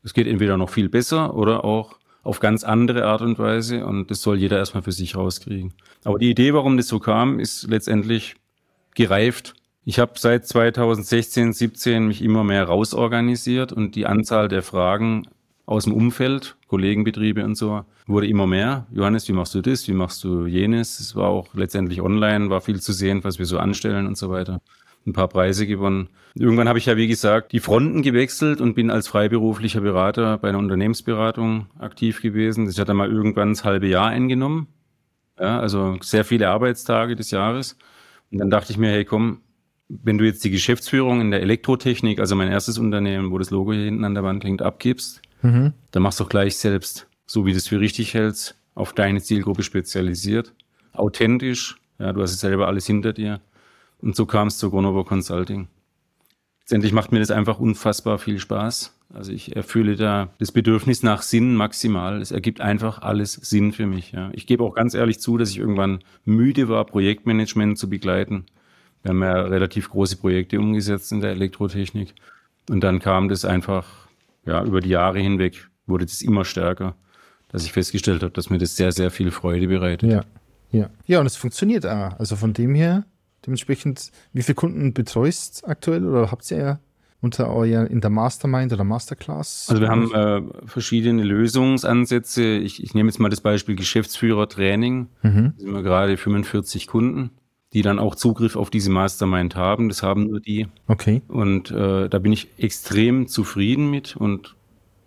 Es 0.03 0.13
geht 0.13 0.27
entweder 0.27 0.57
noch 0.57 0.69
viel 0.69 0.89
besser 0.89 1.35
oder 1.35 1.63
auch 1.63 1.97
auf 2.23 2.39
ganz 2.39 2.63
andere 2.63 3.05
Art 3.05 3.21
und 3.21 3.37
Weise 3.37 3.85
und 3.85 4.09
das 4.09 4.21
soll 4.21 4.37
jeder 4.37 4.57
erstmal 4.57 4.83
für 4.83 4.91
sich 4.91 5.15
rauskriegen. 5.15 5.73
Aber 6.03 6.17
die 6.17 6.29
Idee, 6.29 6.53
warum 6.53 6.75
das 6.75 6.87
so 6.87 6.99
kam, 6.99 7.39
ist 7.39 7.67
letztendlich 7.67 8.35
gereift. 8.95 9.53
Ich 9.83 9.99
habe 9.99 10.13
seit 10.15 10.47
2016, 10.47 11.53
17 11.53 12.07
mich 12.07 12.23
immer 12.23 12.43
mehr 12.43 12.63
rausorganisiert 12.63 13.71
und 13.71 13.95
die 13.95 14.07
Anzahl 14.07 14.47
der 14.47 14.63
Fragen 14.63 15.27
aus 15.67 15.83
dem 15.83 15.93
Umfeld, 15.93 16.55
Kollegenbetriebe 16.75 17.45
und 17.45 17.55
so, 17.55 17.85
wurde 18.05 18.27
immer 18.27 18.47
mehr. 18.47 18.85
Johannes, 18.91 19.29
wie 19.29 19.33
machst 19.33 19.55
du 19.55 19.61
das? 19.61 19.87
Wie 19.87 19.93
machst 19.93 20.25
du 20.25 20.45
jenes? 20.45 20.99
Es 20.99 21.15
war 21.15 21.29
auch 21.29 21.53
letztendlich 21.53 22.01
online, 22.01 22.49
war 22.49 22.59
viel 22.59 22.81
zu 22.81 22.91
sehen, 22.91 23.23
was 23.23 23.39
wir 23.39 23.45
so 23.45 23.59
anstellen 23.59 24.07
und 24.07 24.17
so 24.17 24.29
weiter. 24.29 24.61
Ein 25.07 25.13
paar 25.13 25.29
Preise 25.29 25.67
gewonnen. 25.67 26.09
Irgendwann 26.33 26.67
habe 26.67 26.77
ich 26.77 26.87
ja, 26.87 26.97
wie 26.97 27.07
gesagt, 27.07 27.53
die 27.53 27.61
Fronten 27.61 28.01
gewechselt 28.01 28.59
und 28.59 28.73
bin 28.73 28.91
als 28.91 29.07
freiberuflicher 29.07 29.79
Berater 29.79 30.37
bei 30.37 30.49
einer 30.49 30.57
Unternehmensberatung 30.57 31.67
aktiv 31.79 32.21
gewesen. 32.21 32.65
Das 32.65 32.77
hat 32.77 32.89
dann 32.89 32.97
mal 32.97 33.09
irgendwann 33.09 33.53
das 33.53 33.63
halbe 33.63 33.87
Jahr 33.87 34.09
eingenommen. 34.09 34.67
Ja, 35.39 35.61
also 35.61 35.97
sehr 36.01 36.25
viele 36.25 36.49
Arbeitstage 36.49 37.15
des 37.15 37.31
Jahres. 37.31 37.77
Und 38.31 38.39
dann 38.39 38.49
dachte 38.49 38.73
ich 38.73 38.77
mir, 38.77 38.89
hey 38.89 39.05
komm, 39.05 39.43
wenn 39.87 40.17
du 40.17 40.25
jetzt 40.25 40.43
die 40.43 40.51
Geschäftsführung 40.51 41.21
in 41.21 41.31
der 41.31 41.41
Elektrotechnik, 41.41 42.19
also 42.19 42.35
mein 42.35 42.49
erstes 42.49 42.77
Unternehmen, 42.77 43.31
wo 43.31 43.37
das 43.37 43.49
Logo 43.49 43.71
hier 43.71 43.85
hinten 43.85 44.03
an 44.03 44.13
der 44.13 44.23
Wand 44.23 44.43
hängt, 44.43 44.61
abgibst, 44.61 45.21
dann 45.91 46.03
machst 46.03 46.19
du 46.19 46.23
doch 46.23 46.29
gleich 46.29 46.57
selbst, 46.57 47.07
so 47.25 47.45
wie 47.45 47.51
du 47.51 47.57
es 47.57 47.67
für 47.67 47.79
richtig 47.79 48.13
hältst, 48.13 48.55
auf 48.73 48.93
deine 48.93 49.21
Zielgruppe 49.21 49.63
spezialisiert, 49.63 50.53
authentisch, 50.93 51.77
ja, 51.99 52.11
du 52.13 52.21
hast 52.21 52.31
es 52.31 52.39
selber 52.39 52.67
alles 52.67 52.85
hinter 52.85 53.13
dir. 53.13 53.41
Und 54.01 54.15
so 54.15 54.25
kam 54.25 54.49
es 54.49 54.57
zu 54.57 54.69
Gronovo 54.69 55.03
Consulting. 55.03 55.67
Letztendlich 56.59 56.93
macht 56.93 57.11
mir 57.11 57.19
das 57.19 57.31
einfach 57.31 57.59
unfassbar 57.59 58.17
viel 58.17 58.39
Spaß. 58.39 58.91
Also 59.13 59.31
ich 59.31 59.55
erfülle 59.55 59.95
da 59.95 60.29
das 60.39 60.51
Bedürfnis 60.51 61.03
nach 61.03 61.21
Sinn 61.21 61.55
maximal. 61.55 62.21
Es 62.21 62.31
ergibt 62.31 62.59
einfach 62.59 63.01
alles 63.01 63.33
Sinn 63.33 63.71
für 63.71 63.85
mich. 63.85 64.11
Ja. 64.11 64.29
Ich 64.33 64.47
gebe 64.47 64.63
auch 64.63 64.73
ganz 64.73 64.93
ehrlich 64.93 65.19
zu, 65.19 65.37
dass 65.37 65.51
ich 65.51 65.59
irgendwann 65.59 65.99
müde 66.25 66.67
war, 66.67 66.85
Projektmanagement 66.85 67.77
zu 67.77 67.89
begleiten. 67.89 68.45
Wir 69.03 69.09
haben 69.11 69.21
ja 69.21 69.41
relativ 69.41 69.89
große 69.89 70.17
Projekte 70.17 70.59
umgesetzt 70.59 71.11
in 71.11 71.21
der 71.21 71.31
Elektrotechnik. 71.31 72.15
Und 72.69 72.81
dann 72.81 72.99
kam 72.99 73.29
das 73.29 73.45
einfach, 73.45 74.04
ja, 74.45 74.63
über 74.63 74.81
die 74.81 74.89
Jahre 74.89 75.19
hinweg 75.19 75.67
wurde 75.87 76.05
das 76.05 76.21
immer 76.21 76.45
stärker, 76.45 76.95
dass 77.49 77.65
ich 77.65 77.71
festgestellt 77.71 78.23
habe, 78.23 78.33
dass 78.33 78.49
mir 78.49 78.57
das 78.57 78.75
sehr, 78.75 78.91
sehr 78.91 79.11
viel 79.11 79.31
Freude 79.31 79.67
bereitet. 79.67 80.09
Ja, 80.09 80.23
ja. 80.71 80.89
Ja, 81.05 81.19
und 81.19 81.25
es 81.25 81.35
funktioniert 81.35 81.85
auch. 81.85 82.19
Also 82.19 82.35
von 82.35 82.53
dem 82.53 82.75
her, 82.75 83.05
dementsprechend, 83.45 84.11
wie 84.33 84.43
viele 84.43 84.55
Kunden 84.55 84.93
betreust 84.93 85.67
aktuell 85.67 86.05
oder 86.05 86.31
habt 86.31 86.49
ihr 86.51 86.57
ja 86.57 86.79
unter 87.21 87.51
euer 87.51 87.87
in 87.87 88.01
der 88.01 88.09
Mastermind 88.09 88.71
oder 88.73 88.83
Masterclass? 88.83 89.67
Also 89.69 89.81
wir 89.81 89.89
haben 89.89 90.13
äh, 90.13 90.67
verschiedene 90.67 91.23
Lösungsansätze. 91.23 92.57
Ich, 92.57 92.83
ich 92.83 92.93
nehme 92.93 93.09
jetzt 93.09 93.19
mal 93.19 93.29
das 93.29 93.41
Beispiel 93.41 93.75
Geschäftsführer-Training. 93.75 95.07
Mhm. 95.23 95.53
Da 95.55 95.63
sind 95.63 95.73
wir 95.73 95.81
gerade 95.81 96.17
45 96.17 96.87
Kunden, 96.87 97.31
die 97.73 97.81
dann 97.81 97.99
auch 97.99 98.15
Zugriff 98.15 98.55
auf 98.55 98.69
diese 98.69 98.89
Mastermind 98.89 99.55
haben. 99.55 99.89
Das 99.89 100.01
haben 100.03 100.27
nur 100.27 100.39
die. 100.39 100.67
Okay. 100.87 101.21
Und 101.27 101.71
äh, 101.71 102.07
da 102.09 102.19
bin 102.19 102.31
ich 102.31 102.47
extrem 102.57 103.27
zufrieden 103.27 103.89
mit 103.89 104.15
und 104.15 104.55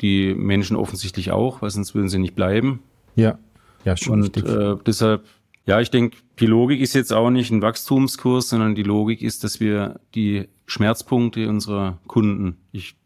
die 0.00 0.34
Menschen 0.34 0.76
offensichtlich 0.76 1.30
auch, 1.32 1.62
weil 1.62 1.70
sonst 1.70 1.94
würden 1.94 2.08
sie 2.08 2.18
nicht 2.18 2.34
bleiben. 2.34 2.80
Ja. 3.16 3.38
Ja, 3.84 3.96
schon 3.96 4.22
Und 4.22 4.36
äh, 4.36 4.76
deshalb, 4.86 5.24
ja, 5.66 5.80
ich 5.80 5.90
denke, 5.90 6.18
die 6.40 6.46
Logik 6.46 6.80
ist 6.80 6.94
jetzt 6.94 7.12
auch 7.12 7.30
nicht 7.30 7.50
ein 7.50 7.62
Wachstumskurs, 7.62 8.48
sondern 8.50 8.74
die 8.74 8.82
Logik 8.82 9.22
ist, 9.22 9.44
dass 9.44 9.60
wir 9.60 10.00
die 10.14 10.48
Schmerzpunkte 10.66 11.48
unserer 11.48 11.98
Kunden, 12.06 12.56
ich, 12.72 12.96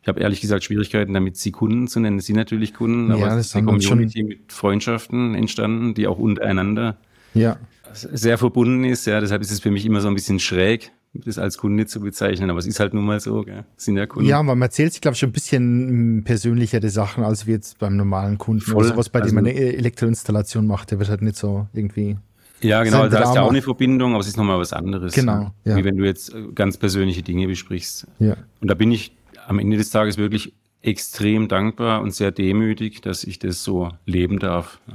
ich 0.00 0.08
habe 0.08 0.20
ehrlich 0.20 0.40
gesagt 0.40 0.64
Schwierigkeiten 0.64 1.12
damit, 1.12 1.36
sie 1.36 1.52
Kunden 1.52 1.86
zu 1.86 2.00
nennen. 2.00 2.18
Sie 2.20 2.32
natürlich 2.32 2.72
Kunden, 2.74 3.08
Ja, 3.10 3.16
aber 3.16 3.26
das 3.26 3.36
es 3.36 3.46
ist 3.48 3.56
eine 3.56 3.66
wir 3.66 3.80
schon- 3.82 3.90
Community 3.90 4.22
mit 4.22 4.52
Freundschaften 4.52 5.34
entstanden, 5.34 5.94
die 5.94 6.06
auch 6.06 6.18
untereinander 6.18 6.96
ja. 7.34 7.56
Sehr 7.94 8.38
verbunden 8.38 8.84
ist. 8.84 9.06
Ja, 9.06 9.20
deshalb 9.20 9.42
ist 9.42 9.50
es 9.50 9.60
für 9.60 9.70
mich 9.70 9.84
immer 9.86 10.00
so 10.00 10.08
ein 10.08 10.14
bisschen 10.14 10.38
schräg, 10.38 10.92
das 11.14 11.38
als 11.38 11.58
Kunde 11.58 11.86
zu 11.86 12.00
bezeichnen, 12.00 12.50
aber 12.50 12.58
es 12.58 12.66
ist 12.66 12.80
halt 12.80 12.94
nun 12.94 13.04
mal 13.04 13.20
so, 13.20 13.42
gell? 13.42 13.64
Das 13.74 13.84
sind 13.84 13.96
ja 13.96 14.06
Kunden. 14.06 14.28
Ja, 14.28 14.42
man 14.42 14.60
erzählt 14.62 14.92
sich, 14.92 15.00
glaube 15.00 15.14
ich, 15.14 15.20
schon 15.20 15.28
ein 15.28 15.32
bisschen 15.32 16.18
mm, 16.18 16.24
persönlichere 16.24 16.88
Sachen, 16.88 17.22
als 17.24 17.46
wie 17.46 17.50
jetzt 17.52 17.78
beim 17.78 17.96
normalen 17.96 18.38
Kunden. 18.38 18.62
Voll. 18.62 18.76
Oder 18.76 18.88
sowas, 18.88 19.08
bei 19.08 19.20
dem 19.20 19.24
Also- 19.24 19.34
man 19.36 19.46
eine 19.46 19.54
Elektroinstallation 19.54 20.66
macht, 20.66 20.90
der 20.90 20.98
wird 20.98 21.10
halt 21.10 21.22
nicht 21.22 21.36
so 21.36 21.66
irgendwie. 21.72 22.16
Ja, 22.62 22.82
genau, 22.84 23.02
Sein 23.02 23.10
da 23.10 23.22
ist 23.28 23.34
ja 23.34 23.42
auch 23.42 23.50
eine 23.50 23.60
Verbindung, 23.60 24.12
aber 24.12 24.20
es 24.20 24.28
ist 24.28 24.36
nochmal 24.36 24.58
was 24.58 24.72
anderes. 24.72 25.12
Genau, 25.14 25.38
ne? 25.40 25.52
ja. 25.64 25.76
Wie 25.76 25.84
wenn 25.84 25.96
du 25.96 26.04
jetzt 26.04 26.32
äh, 26.32 26.46
ganz 26.54 26.76
persönliche 26.76 27.22
Dinge 27.22 27.46
besprichst. 27.46 28.06
Ja. 28.20 28.36
Und 28.60 28.70
da 28.70 28.74
bin 28.74 28.92
ich 28.92 29.12
am 29.46 29.58
Ende 29.58 29.76
des 29.76 29.90
Tages 29.90 30.16
wirklich 30.16 30.54
extrem 30.80 31.48
dankbar 31.48 32.02
und 32.02 32.14
sehr 32.14 32.30
demütig, 32.30 33.00
dass 33.00 33.24
ich 33.24 33.38
das 33.38 33.62
so 33.62 33.90
leben 34.06 34.38
darf. 34.38 34.80
Ja. 34.86 34.94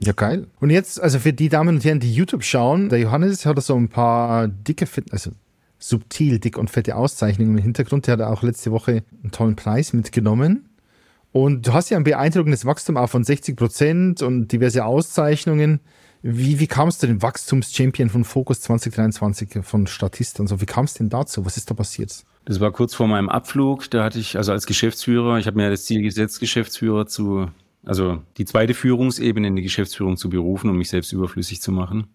Ja, 0.00 0.12
geil. 0.12 0.46
Und 0.60 0.70
jetzt, 0.70 1.00
also 1.00 1.18
für 1.18 1.32
die 1.32 1.48
Damen 1.48 1.76
und 1.76 1.84
Herren, 1.84 2.00
die 2.00 2.12
YouTube 2.12 2.44
schauen, 2.44 2.88
der 2.88 3.00
Johannes 3.00 3.44
hat 3.46 3.56
da 3.56 3.60
so 3.60 3.74
ein 3.74 3.88
paar 3.88 4.48
dicke, 4.48 4.86
also 5.10 5.32
subtil 5.78 6.38
dick 6.38 6.58
und 6.58 6.70
fette 6.70 6.96
Auszeichnungen 6.96 7.56
im 7.56 7.62
Hintergrund. 7.62 8.06
Der 8.06 8.12
hat 8.14 8.20
auch 8.22 8.42
letzte 8.42 8.70
Woche 8.70 9.02
einen 9.22 9.32
tollen 9.32 9.56
Preis 9.56 9.92
mitgenommen. 9.92 10.68
Und 11.32 11.66
du 11.66 11.72
hast 11.72 11.90
ja 11.90 11.96
ein 11.96 12.04
beeindruckendes 12.04 12.64
Wachstum 12.64 12.96
auch 12.96 13.10
von 13.10 13.22
60 13.24 13.56
Prozent 13.56 14.22
und 14.22 14.48
diverse 14.48 14.84
Auszeichnungen. 14.84 15.80
Wie, 16.22 16.58
wie 16.58 16.66
kamst 16.66 17.02
du 17.02 17.06
den 17.06 17.22
Wachstumschampion 17.22 18.08
von 18.08 18.24
Focus 18.24 18.62
2023 18.62 19.60
von 19.62 19.86
Statista 19.86 20.42
und 20.42 20.48
so? 20.48 20.60
Wie 20.60 20.66
kam 20.66 20.84
es 20.84 20.94
denn 20.94 21.10
dazu? 21.10 21.44
Was 21.46 21.56
ist 21.56 21.70
da 21.70 21.74
passiert? 21.74 22.24
Das 22.44 22.60
war 22.60 22.72
kurz 22.72 22.94
vor 22.94 23.06
meinem 23.06 23.28
Abflug. 23.28 23.88
Da 23.90 24.02
hatte 24.02 24.18
ich 24.18 24.36
also 24.36 24.52
als 24.52 24.66
Geschäftsführer, 24.66 25.38
ich 25.38 25.46
habe 25.46 25.56
mir 25.56 25.70
das 25.70 25.84
Ziel 25.84 26.02
gesetzt, 26.02 26.40
Geschäftsführer 26.40 27.06
zu, 27.06 27.50
also 27.88 28.22
die 28.36 28.44
zweite 28.44 28.74
Führungsebene 28.74 29.46
in 29.48 29.56
die 29.56 29.62
Geschäftsführung 29.62 30.18
zu 30.18 30.28
berufen, 30.28 30.68
um 30.68 30.76
mich 30.76 30.90
selbst 30.90 31.10
überflüssig 31.12 31.62
zu 31.62 31.72
machen. 31.72 32.08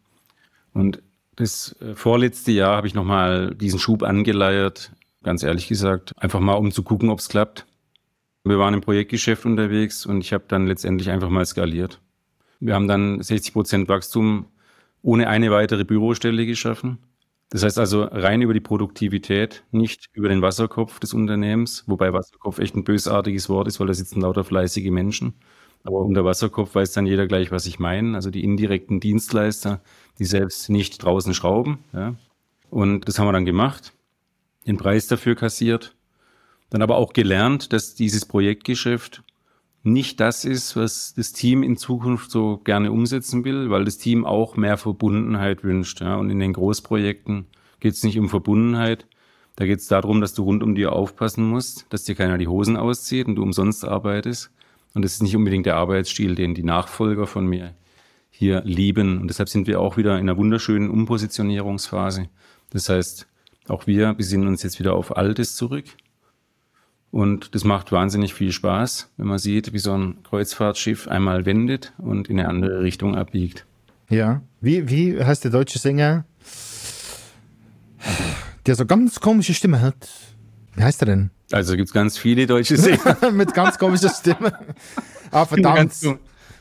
Und 0.71 1.01
das 1.35 1.75
äh, 1.81 1.95
vorletzte 1.95 2.51
Jahr 2.51 2.77
habe 2.77 2.85
ich 2.85 2.93
nochmal 2.93 3.55
diesen 3.55 3.79
Schub 3.79 4.03
angeleiert, 4.03 4.91
ganz 5.23 5.41
ehrlich 5.41 5.67
gesagt, 5.67 6.11
einfach 6.15 6.39
mal 6.39 6.53
um 6.53 6.71
zu 6.71 6.83
gucken, 6.83 7.09
ob 7.09 7.19
es 7.19 7.27
klappt. 7.27 7.65
Wir 8.43 8.59
waren 8.59 8.75
im 8.75 8.81
Projektgeschäft 8.81 9.45
unterwegs 9.45 10.05
und 10.05 10.21
ich 10.21 10.31
habe 10.31 10.43
dann 10.47 10.67
letztendlich 10.67 11.09
einfach 11.09 11.29
mal 11.29 11.45
skaliert. 11.45 12.01
Wir 12.59 12.75
haben 12.75 12.87
dann 12.87 13.21
60 13.23 13.53
Prozent 13.53 13.89
Wachstum 13.89 14.45
ohne 15.01 15.27
eine 15.27 15.49
weitere 15.49 15.85
Bürostelle 15.85 16.45
geschaffen. 16.45 16.99
Das 17.49 17.63
heißt 17.63 17.79
also 17.79 18.03
rein 18.03 18.41
über 18.41 18.53
die 18.53 18.59
Produktivität, 18.59 19.63
nicht 19.71 20.09
über 20.13 20.29
den 20.29 20.41
Wasserkopf 20.41 20.99
des 20.99 21.13
Unternehmens, 21.13 21.83
wobei 21.87 22.13
Wasserkopf 22.13 22.59
echt 22.59 22.75
ein 22.75 22.83
bösartiges 22.83 23.49
Wort 23.49 23.67
ist, 23.67 23.79
weil 23.79 23.87
da 23.87 23.93
sitzen 23.93 24.21
lauter 24.21 24.43
fleißige 24.43 24.91
Menschen. 24.91 25.33
Aber 25.83 25.97
unter 25.97 26.23
Wasserkopf 26.23 26.75
weiß 26.75 26.93
dann 26.93 27.05
jeder 27.05 27.27
gleich, 27.27 27.51
was 27.51 27.65
ich 27.65 27.79
meine. 27.79 28.15
Also 28.15 28.29
die 28.29 28.43
indirekten 28.43 28.99
Dienstleister, 28.99 29.81
die 30.17 30.25
selbst 30.25 30.69
nicht 30.69 31.03
draußen 31.03 31.33
schrauben. 31.33 31.79
Ja. 31.91 32.15
Und 32.69 33.07
das 33.07 33.19
haben 33.19 33.27
wir 33.27 33.33
dann 33.33 33.45
gemacht, 33.45 33.93
den 34.65 34.77
Preis 34.77 35.07
dafür 35.07 35.35
kassiert, 35.35 35.95
dann 36.69 36.81
aber 36.81 36.97
auch 36.97 37.13
gelernt, 37.13 37.73
dass 37.73 37.95
dieses 37.95 38.25
Projektgeschäft 38.25 39.23
nicht 39.83 40.21
das 40.21 40.45
ist, 40.45 40.77
was 40.77 41.13
das 41.13 41.33
Team 41.33 41.61
in 41.61 41.75
Zukunft 41.75 42.31
so 42.31 42.57
gerne 42.63 42.91
umsetzen 42.91 43.43
will, 43.43 43.69
weil 43.69 43.83
das 43.83 43.97
Team 43.97 44.25
auch 44.25 44.55
mehr 44.55 44.77
Verbundenheit 44.77 45.63
wünscht. 45.65 45.99
Ja. 45.99 46.15
Und 46.15 46.29
in 46.29 46.39
den 46.39 46.53
Großprojekten 46.53 47.47
geht 47.81 47.93
es 47.93 48.03
nicht 48.03 48.17
um 48.17 48.29
Verbundenheit. 48.29 49.05
Da 49.57 49.65
geht 49.65 49.79
es 49.79 49.87
darum, 49.87 50.21
dass 50.21 50.33
du 50.33 50.43
rund 50.43 50.63
um 50.63 50.73
dir 50.73 50.93
aufpassen 50.93 51.47
musst, 51.47 51.85
dass 51.89 52.05
dir 52.05 52.15
keiner 52.15 52.37
die 52.37 52.47
Hosen 52.47 52.77
auszieht 52.77 53.27
und 53.27 53.35
du 53.35 53.43
umsonst 53.43 53.85
arbeitest. 53.85 54.49
Und 54.93 55.03
das 55.03 55.13
ist 55.13 55.23
nicht 55.23 55.35
unbedingt 55.35 55.65
der 55.65 55.75
Arbeitsstil, 55.75 56.35
den 56.35 56.53
die 56.53 56.63
Nachfolger 56.63 57.27
von 57.27 57.47
mir 57.47 57.73
hier 58.29 58.61
lieben. 58.65 59.21
Und 59.21 59.27
deshalb 59.27 59.49
sind 59.49 59.67
wir 59.67 59.79
auch 59.79 59.97
wieder 59.97 60.13
in 60.13 60.29
einer 60.29 60.37
wunderschönen 60.37 60.89
Umpositionierungsphase. 60.89 62.29
Das 62.71 62.89
heißt, 62.89 63.27
auch 63.67 63.87
wir 63.87 64.13
besinnen 64.13 64.47
uns 64.47 64.63
jetzt 64.63 64.79
wieder 64.79 64.93
auf 64.93 65.15
Altes 65.15 65.55
zurück 65.55 65.85
und 67.13 67.53
das 67.53 67.63
macht 67.63 67.91
wahnsinnig 67.91 68.33
viel 68.33 68.51
Spaß, 68.51 69.11
wenn 69.17 69.27
man 69.27 69.37
sieht, 69.37 69.71
wie 69.71 69.77
so 69.77 69.93
ein 69.95 70.23
Kreuzfahrtschiff 70.23 71.07
einmal 71.07 71.45
wendet 71.45 71.93
und 71.99 72.27
in 72.27 72.39
eine 72.39 72.49
andere 72.49 72.81
Richtung 72.81 73.15
abbiegt. 73.15 73.67
Ja. 74.09 74.41
Wie, 74.61 74.89
wie 74.89 75.23
heißt 75.23 75.43
der 75.43 75.51
deutsche 75.51 75.77
Sänger, 75.77 76.25
der 78.65 78.73
so 78.73 78.87
ganz 78.87 79.19
komische 79.19 79.53
Stimme 79.53 79.79
hat? 79.79 80.09
Wie 80.75 80.83
heißt 80.83 81.01
er 81.01 81.05
denn? 81.05 81.29
Also 81.51 81.75
gibt 81.75 81.87
es 81.87 81.93
ganz 81.93 82.17
viele 82.17 82.47
deutsche 82.47 82.77
Sänger. 82.77 83.17
Mit 83.31 83.53
ganz 83.53 83.77
komischer 83.77 84.09
Stimme. 84.09 84.53
Ah, 85.31 85.45
verdammt. 85.45 85.93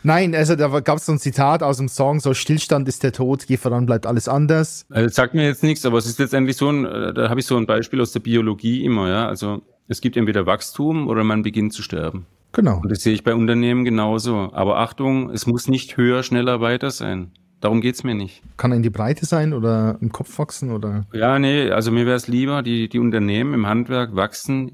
Nein, 0.04 0.34
also 0.34 0.56
da 0.56 0.80
gab 0.80 0.98
es 0.98 1.06
so 1.06 1.12
ein 1.12 1.18
Zitat 1.18 1.62
aus 1.62 1.76
dem 1.76 1.88
Song, 1.88 2.18
so 2.18 2.34
Stillstand 2.34 2.88
ist 2.88 3.04
der 3.04 3.12
Tod, 3.12 3.46
geh 3.46 3.56
voran, 3.56 3.86
bleibt 3.86 4.04
alles 4.04 4.26
anders. 4.26 4.84
Also 4.90 5.08
sagt 5.08 5.34
mir 5.34 5.44
jetzt 5.44 5.62
nichts, 5.62 5.86
aber 5.86 5.98
es 5.98 6.06
ist 6.06 6.18
letztendlich 6.18 6.56
so 6.56 6.70
ein, 6.70 6.84
äh, 6.84 7.14
da 7.14 7.28
habe 7.28 7.38
ich 7.38 7.46
so 7.46 7.56
ein 7.56 7.66
Beispiel 7.66 8.00
aus 8.00 8.10
der 8.10 8.20
Biologie 8.20 8.84
immer, 8.84 9.08
ja. 9.08 9.28
Also 9.28 9.62
es 9.86 10.00
gibt 10.00 10.16
entweder 10.16 10.44
Wachstum 10.44 11.06
oder 11.06 11.22
man 11.22 11.42
beginnt 11.42 11.72
zu 11.72 11.82
sterben. 11.82 12.26
Genau. 12.52 12.80
Und 12.82 12.90
das 12.90 13.00
sehe 13.00 13.14
ich 13.14 13.24
bei 13.24 13.34
Unternehmen 13.34 13.84
genauso. 13.84 14.50
Aber 14.52 14.78
Achtung, 14.78 15.30
es 15.30 15.46
muss 15.46 15.68
nicht 15.68 15.96
höher, 15.96 16.22
schneller, 16.22 16.60
weiter 16.60 16.90
sein. 16.90 17.30
Darum 17.62 17.80
geht 17.80 17.94
es 17.94 18.02
mir 18.02 18.16
nicht. 18.16 18.42
Kann 18.56 18.72
er 18.72 18.76
in 18.76 18.82
die 18.82 18.90
Breite 18.90 19.24
sein 19.24 19.52
oder 19.54 19.96
im 20.00 20.10
Kopf 20.10 20.36
wachsen? 20.38 20.72
Oder? 20.72 21.06
Ja, 21.12 21.38
nee, 21.38 21.70
also 21.70 21.92
mir 21.92 22.06
wäre 22.06 22.16
es 22.16 22.26
lieber, 22.26 22.60
die, 22.60 22.88
die 22.88 22.98
Unternehmen 22.98 23.54
im 23.54 23.66
Handwerk 23.66 24.16
wachsen 24.16 24.72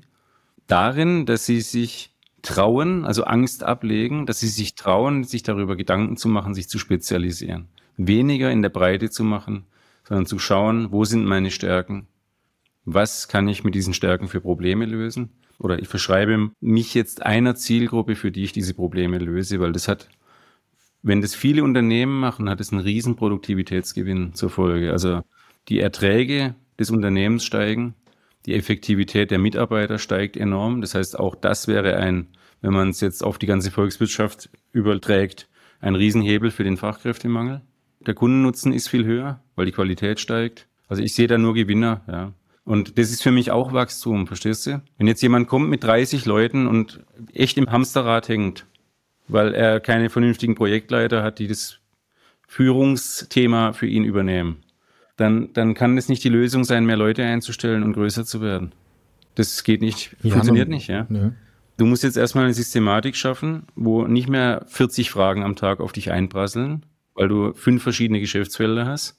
darin, 0.67 1.27
dass 1.27 1.45
sie 1.45 1.61
sich 1.61 2.15
trauen, 2.41 3.05
also 3.05 3.25
Angst 3.25 3.63
ablegen, 3.63 4.25
dass 4.25 4.41
sie 4.41 4.49
sich 4.49 4.75
trauen, 4.75 5.25
sich 5.25 5.43
darüber 5.43 5.77
Gedanken 5.77 6.17
zu 6.17 6.29
machen, 6.29 6.55
sich 6.55 6.69
zu 6.69 6.79
spezialisieren. 6.79 7.69
Weniger 7.99 8.51
in 8.51 8.63
der 8.63 8.71
Breite 8.71 9.11
zu 9.11 9.23
machen, 9.23 9.67
sondern 10.05 10.25
zu 10.25 10.39
schauen, 10.39 10.91
wo 10.91 11.05
sind 11.05 11.27
meine 11.27 11.51
Stärken, 11.51 12.07
was 12.87 13.29
kann 13.29 13.49
ich 13.49 13.65
mit 13.65 13.75
diesen 13.75 13.93
Stärken 13.93 14.29
für 14.29 14.41
Probleme 14.41 14.87
lösen? 14.87 15.31
Oder 15.59 15.79
ich 15.79 15.89
verschreibe 15.89 16.53
mich 16.61 16.95
jetzt 16.95 17.23
einer 17.23 17.55
Zielgruppe, 17.55 18.17
für 18.17 18.31
die 18.31 18.45
ich 18.45 18.53
diese 18.53 18.73
Probleme 18.73 19.19
löse, 19.19 19.61
weil 19.61 19.73
das 19.73 19.89
hat, 19.89 20.09
wenn 21.03 21.21
das 21.21 21.35
viele 21.35 21.65
Unternehmen 21.65 22.19
machen, 22.19 22.49
hat 22.51 22.61
es 22.61 22.73
einen 22.73 22.83
riesen 22.83 23.17
Produktivitätsgewinn 23.17 24.35
zur 24.35 24.51
Folge. 24.51 24.93
Also 24.93 25.23
die 25.69 25.81
Erträge 25.81 26.55
des 26.79 26.91
Unternehmens 26.91 27.45
steigen, 27.45 27.95
die 28.47 28.55
Effektivität 28.55 29.31
der 29.31 29.39
Mitarbeiter 29.39 29.99
steigt 29.99 30.37
enorm. 30.37 30.81
Das 30.81 30.95
heißt, 30.95 31.19
auch 31.19 31.35
das 31.35 31.69
wäre 31.69 31.97
ein, 31.97 32.29
wenn 32.61 32.73
man 32.73 32.91
es 32.91 33.01
jetzt 33.01 33.23
auf 33.23 33.39
die 33.39 33.47
ganze 33.47 33.71
Volkswirtschaft 33.71 34.51
überträgt, 34.73 35.49
ein 35.81 35.95
Riesenhebel 35.95 36.51
für 36.51 36.65
den 36.65 36.77
Fachkräftemangel. 36.77 37.63
Der 38.01 38.15
Kundennutzen 38.15 38.73
ist 38.73 38.89
viel 38.89 39.05
höher, 39.05 39.41
weil 39.55 39.67
die 39.67 39.73
Qualität 39.73 40.21
steigt. 40.21 40.67
Also 40.89 41.03
ich 41.03 41.15
sehe 41.15 41.27
da 41.27 41.39
nur 41.39 41.55
Gewinner, 41.55 42.03
ja. 42.09 42.33
Und 42.65 42.99
das 42.99 43.11
ist 43.11 43.23
für 43.23 43.31
mich 43.31 43.51
auch 43.51 43.73
Wachstum, 43.73 44.27
verstehst 44.27 44.67
du? 44.67 44.83
Wenn 44.99 45.07
jetzt 45.07 45.23
jemand 45.23 45.49
kommt 45.49 45.71
mit 45.71 45.85
30 45.85 46.27
Leuten 46.27 46.67
und 46.67 47.01
echt 47.33 47.57
im 47.57 47.71
Hamsterrad 47.71 48.29
hängt, 48.29 48.67
weil 49.29 49.55
er 49.55 49.81
keine 49.81 50.11
vernünftigen 50.11 50.55
Projektleiter 50.55 51.23
hat, 51.23 51.39
die 51.39 51.47
das 51.47 51.79
Führungsthema 52.47 53.73
für 53.73 53.87
ihn 53.87 54.05
übernehmen, 54.05 54.65
dann, 55.17 55.53
dann 55.53 55.75
kann 55.75 55.99
es 55.99 56.09
nicht 56.09 56.25
die 56.25 56.29
Lösung 56.29 56.65
sein, 56.65 56.87
mehr 56.87 56.97
Leute 56.97 57.25
einzustellen 57.25 57.83
und 57.83 57.93
größer 57.93 58.25
zu 58.25 58.41
werden. 58.41 58.73
Das 59.35 59.65
geht 59.65 59.83
nicht, 59.83 60.17
ja, 60.23 60.33
funktioniert 60.33 60.69
nicht, 60.69 60.89
ja. 60.89 61.07
Ne. 61.09 61.35
Du 61.77 61.87
musst 61.87 62.03
jetzt 62.03 62.17
erstmal 62.17 62.45
eine 62.45 62.55
Systematik 62.55 63.15
schaffen, 63.15 63.65
wo 63.77 64.05
nicht 64.05 64.29
mehr 64.29 64.65
40 64.69 65.11
Fragen 65.11 65.45
am 65.45 65.55
Tag 65.55 65.81
auf 65.81 65.93
dich 65.93 66.11
einprasseln, 66.11 66.87
weil 67.15 67.29
du 67.29 67.53
fünf 67.53 67.83
verschiedene 67.83 68.21
Geschäftsfelder 68.21 68.87
hast, 68.87 69.19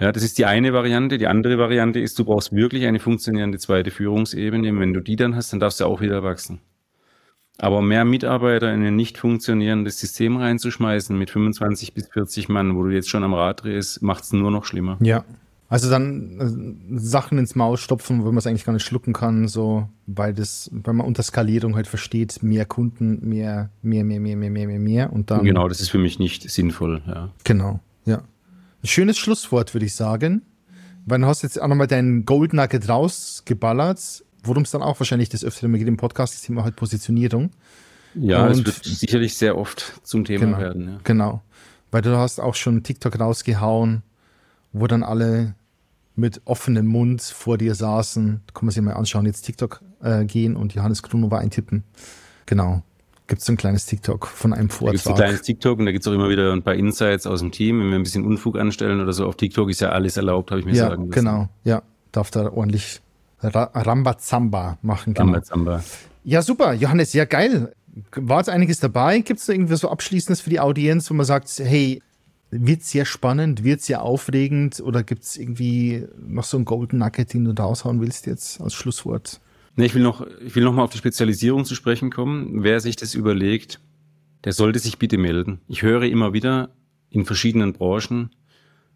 ja, 0.00 0.12
das 0.12 0.22
ist 0.22 0.38
die 0.38 0.46
eine 0.46 0.72
Variante. 0.72 1.18
Die 1.18 1.26
andere 1.26 1.58
Variante 1.58 1.98
ist, 1.98 2.18
du 2.18 2.24
brauchst 2.24 2.52
wirklich 2.52 2.86
eine 2.86 3.00
funktionierende 3.00 3.58
zweite 3.58 3.90
Führungsebene. 3.90 4.70
Und 4.70 4.80
wenn 4.80 4.92
du 4.92 5.00
die 5.00 5.16
dann 5.16 5.34
hast, 5.34 5.52
dann 5.52 5.60
darfst 5.60 5.80
du 5.80 5.86
auch 5.86 6.00
wieder 6.00 6.22
wachsen. 6.22 6.60
Aber 7.60 7.82
mehr 7.82 8.04
Mitarbeiter 8.04 8.72
in 8.72 8.84
ein 8.84 8.94
nicht 8.94 9.18
funktionierendes 9.18 9.98
System 9.98 10.36
reinzuschmeißen 10.36 11.18
mit 11.18 11.30
25 11.30 11.92
bis 11.92 12.08
40 12.08 12.48
Mann, 12.48 12.76
wo 12.76 12.84
du 12.84 12.90
jetzt 12.90 13.08
schon 13.08 13.24
am 13.24 13.34
Rad 13.34 13.64
drehst, 13.64 14.00
macht 14.00 14.24
es 14.24 14.32
nur 14.32 14.52
noch 14.52 14.64
schlimmer. 14.64 14.96
Ja. 15.00 15.24
Also 15.68 15.90
dann 15.90 16.88
äh, 16.94 16.98
Sachen 16.98 17.36
ins 17.36 17.54
Maul 17.54 17.76
stopfen, 17.76 18.20
wo 18.22 18.26
man 18.26 18.38
es 18.38 18.46
eigentlich 18.46 18.64
gar 18.64 18.72
nicht 18.72 18.86
schlucken 18.86 19.12
kann, 19.12 19.48
so, 19.48 19.88
weil 20.06 20.32
das, 20.32 20.70
weil 20.72 20.94
man 20.94 21.06
unter 21.06 21.22
Skalierung 21.22 21.76
halt 21.76 21.86
versteht, 21.86 22.42
mehr 22.42 22.64
Kunden, 22.64 23.28
mehr, 23.28 23.70
mehr, 23.82 24.04
mehr, 24.04 24.18
mehr, 24.18 24.36
mehr, 24.36 24.50
mehr, 24.50 24.66
mehr, 24.66 24.78
mehr 24.78 25.12
und 25.12 25.30
dann. 25.30 25.44
Genau, 25.44 25.68
das 25.68 25.80
ist 25.80 25.90
für 25.90 25.98
mich 25.98 26.18
nicht 26.18 26.48
sinnvoll, 26.50 27.02
ja. 27.06 27.30
Genau, 27.44 27.80
ja. 28.06 28.22
Ein 28.82 28.86
schönes 28.86 29.18
Schlusswort, 29.18 29.74
würde 29.74 29.86
ich 29.86 29.94
sagen. 29.94 30.42
Weil 31.04 31.20
du 31.20 31.26
hast 31.26 31.42
jetzt 31.42 31.60
auch 31.60 31.68
nochmal 31.68 31.86
deinen 31.86 32.26
Gold 32.26 32.52
Nugget 32.52 32.88
rausgeballert, 32.88 34.24
worum 34.48 34.64
es 34.64 34.70
dann 34.70 34.82
auch 34.82 34.98
wahrscheinlich 35.00 35.28
das 35.28 35.44
öfter 35.44 35.68
geht 35.68 35.86
im 35.86 35.96
Podcast, 35.96 36.34
das 36.34 36.42
Thema 36.42 36.64
halt 36.64 36.76
Positionierung. 36.76 37.50
Ja, 38.14 38.46
Und, 38.46 38.66
das 38.66 38.76
wird 38.76 38.84
sicherlich 38.84 39.36
sehr 39.36 39.56
oft 39.56 40.00
zum 40.02 40.24
Thema 40.24 40.46
genau, 40.46 40.58
werden. 40.58 40.88
Ja. 40.88 41.00
Genau. 41.04 41.42
Weil 41.90 42.02
du 42.02 42.16
hast 42.16 42.40
auch 42.40 42.54
schon 42.54 42.82
TikTok 42.82 43.18
rausgehauen, 43.20 44.02
wo 44.72 44.86
dann 44.86 45.02
alle 45.02 45.54
mit 46.16 46.40
offenem 46.44 46.86
Mund 46.86 47.22
vor 47.22 47.58
dir 47.58 47.74
saßen. 47.74 48.40
Da 48.46 48.52
kann 48.52 48.66
man 48.66 48.72
sich 48.72 48.82
mal 48.82 48.94
anschauen, 48.94 49.26
jetzt 49.26 49.42
TikTok 49.42 49.82
äh, 50.02 50.24
gehen 50.24 50.56
und 50.56 50.74
Johannes 50.74 51.02
Grunova 51.02 51.38
eintippen. 51.38 51.84
Genau 52.46 52.82
gibt 53.28 53.40
es 53.40 53.46
so 53.46 53.52
ein 53.52 53.56
kleines 53.56 53.86
TikTok 53.86 54.26
von 54.26 54.52
einem 54.52 54.70
Vortrag. 54.70 54.94
Gibt 54.94 55.06
es 55.06 55.06
ein 55.06 55.14
kleines 55.14 55.42
TikTok 55.42 55.78
und 55.78 55.86
da 55.86 55.92
gibt 55.92 56.04
es 56.04 56.08
auch 56.08 56.14
immer 56.14 56.30
wieder 56.30 56.52
ein 56.52 56.62
paar 56.62 56.74
Insights 56.74 57.26
aus 57.26 57.40
dem 57.40 57.52
Team. 57.52 57.78
Wenn 57.78 57.90
wir 57.90 57.96
ein 57.96 58.02
bisschen 58.02 58.24
Unfug 58.24 58.58
anstellen 58.58 59.00
oder 59.00 59.12
so, 59.12 59.26
auf 59.26 59.36
TikTok 59.36 59.70
ist 59.70 59.80
ja 59.80 59.90
alles 59.90 60.16
erlaubt, 60.16 60.50
habe 60.50 60.60
ich 60.60 60.66
mir 60.66 60.72
ja, 60.72 60.88
sagen 60.88 61.08
lassen. 61.08 61.10
Genau, 61.10 61.48
ja. 61.62 61.82
Darf 62.10 62.30
da 62.30 62.50
ordentlich 62.50 63.00
Rambazamba 63.40 64.78
machen. 64.82 65.14
Genau. 65.14 65.26
Rambazamba. 65.26 65.82
Ja, 66.24 66.42
super. 66.42 66.72
Johannes, 66.74 67.12
ja 67.12 67.24
geil. 67.24 67.72
War 68.14 68.38
jetzt 68.38 68.50
einiges 68.50 68.80
dabei? 68.80 69.20
Gibt 69.20 69.40
es 69.40 69.46
da 69.46 69.52
irgendwie 69.52 69.76
so 69.76 69.88
Abschließendes 69.88 70.40
für 70.40 70.50
die 70.50 70.60
Audienz, 70.60 71.10
wo 71.10 71.14
man 71.14 71.26
sagt, 71.26 71.48
hey, 71.58 72.02
wird 72.50 72.82
sehr 72.82 73.04
spannend, 73.04 73.64
wird 73.64 73.80
sehr 73.82 74.02
aufregend 74.02 74.80
oder 74.80 75.02
gibt 75.02 75.22
es 75.22 75.36
irgendwie 75.36 76.06
noch 76.18 76.44
so 76.44 76.56
ein 76.56 76.64
Golden 76.64 76.98
Nugget, 76.98 77.34
den 77.34 77.44
du 77.44 77.52
da 77.52 77.64
raushauen 77.64 78.00
willst 78.00 78.26
jetzt 78.26 78.60
als 78.60 78.74
Schlusswort? 78.74 79.40
Nee, 79.76 79.86
ich 79.86 79.94
will 79.94 80.02
noch, 80.02 80.26
ich 80.44 80.54
will 80.56 80.64
noch 80.64 80.72
mal 80.72 80.82
auf 80.82 80.90
die 80.90 80.98
Spezialisierung 80.98 81.64
zu 81.64 81.74
sprechen 81.74 82.10
kommen. 82.10 82.62
Wer 82.62 82.80
sich 82.80 82.96
das 82.96 83.14
überlegt, 83.14 83.80
der 84.44 84.52
sollte 84.52 84.78
sich 84.78 84.98
bitte 84.98 85.18
melden. 85.18 85.60
Ich 85.68 85.82
höre 85.82 86.02
immer 86.02 86.32
wieder 86.32 86.70
in 87.10 87.24
verschiedenen 87.24 87.74
Branchen, 87.74 88.30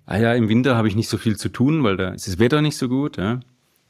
ah 0.07 0.19
ja, 0.19 0.35
im 0.35 0.49
Winter 0.49 0.77
habe 0.77 0.89
ich 0.89 0.97
nicht 0.97 1.09
so 1.09 1.19
viel 1.19 1.37
zu 1.37 1.49
tun, 1.49 1.85
weil 1.85 1.97
da 1.97 2.11
ist 2.11 2.27
das 2.27 2.39
Wetter 2.39 2.63
nicht 2.63 2.77
so 2.77 2.89
gut. 2.89 3.17
Ja. 3.17 3.41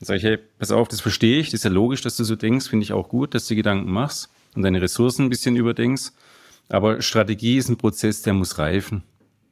Dann 0.02 0.06
sage 0.06 0.18
ich, 0.18 0.24
hey, 0.24 0.38
pass 0.58 0.72
auf, 0.72 0.88
das 0.88 1.00
verstehe 1.00 1.38
ich, 1.38 1.50
das 1.50 1.60
ist 1.60 1.64
ja 1.64 1.70
logisch, 1.70 2.00
dass 2.00 2.16
du 2.16 2.24
so 2.24 2.34
denkst, 2.34 2.66
finde 2.66 2.82
ich 2.82 2.92
auch 2.92 3.08
gut, 3.08 3.36
dass 3.36 3.46
du 3.46 3.54
Gedanken 3.54 3.92
machst 3.92 4.30
und 4.56 4.62
deine 4.62 4.82
Ressourcen 4.82 5.26
ein 5.26 5.30
bisschen 5.30 5.54
überdenkst. 5.54 6.10
Aber 6.68 7.00
Strategie 7.00 7.56
ist 7.56 7.68
ein 7.68 7.76
Prozess, 7.76 8.20
der 8.22 8.34
muss 8.34 8.58
reifen. 8.58 9.04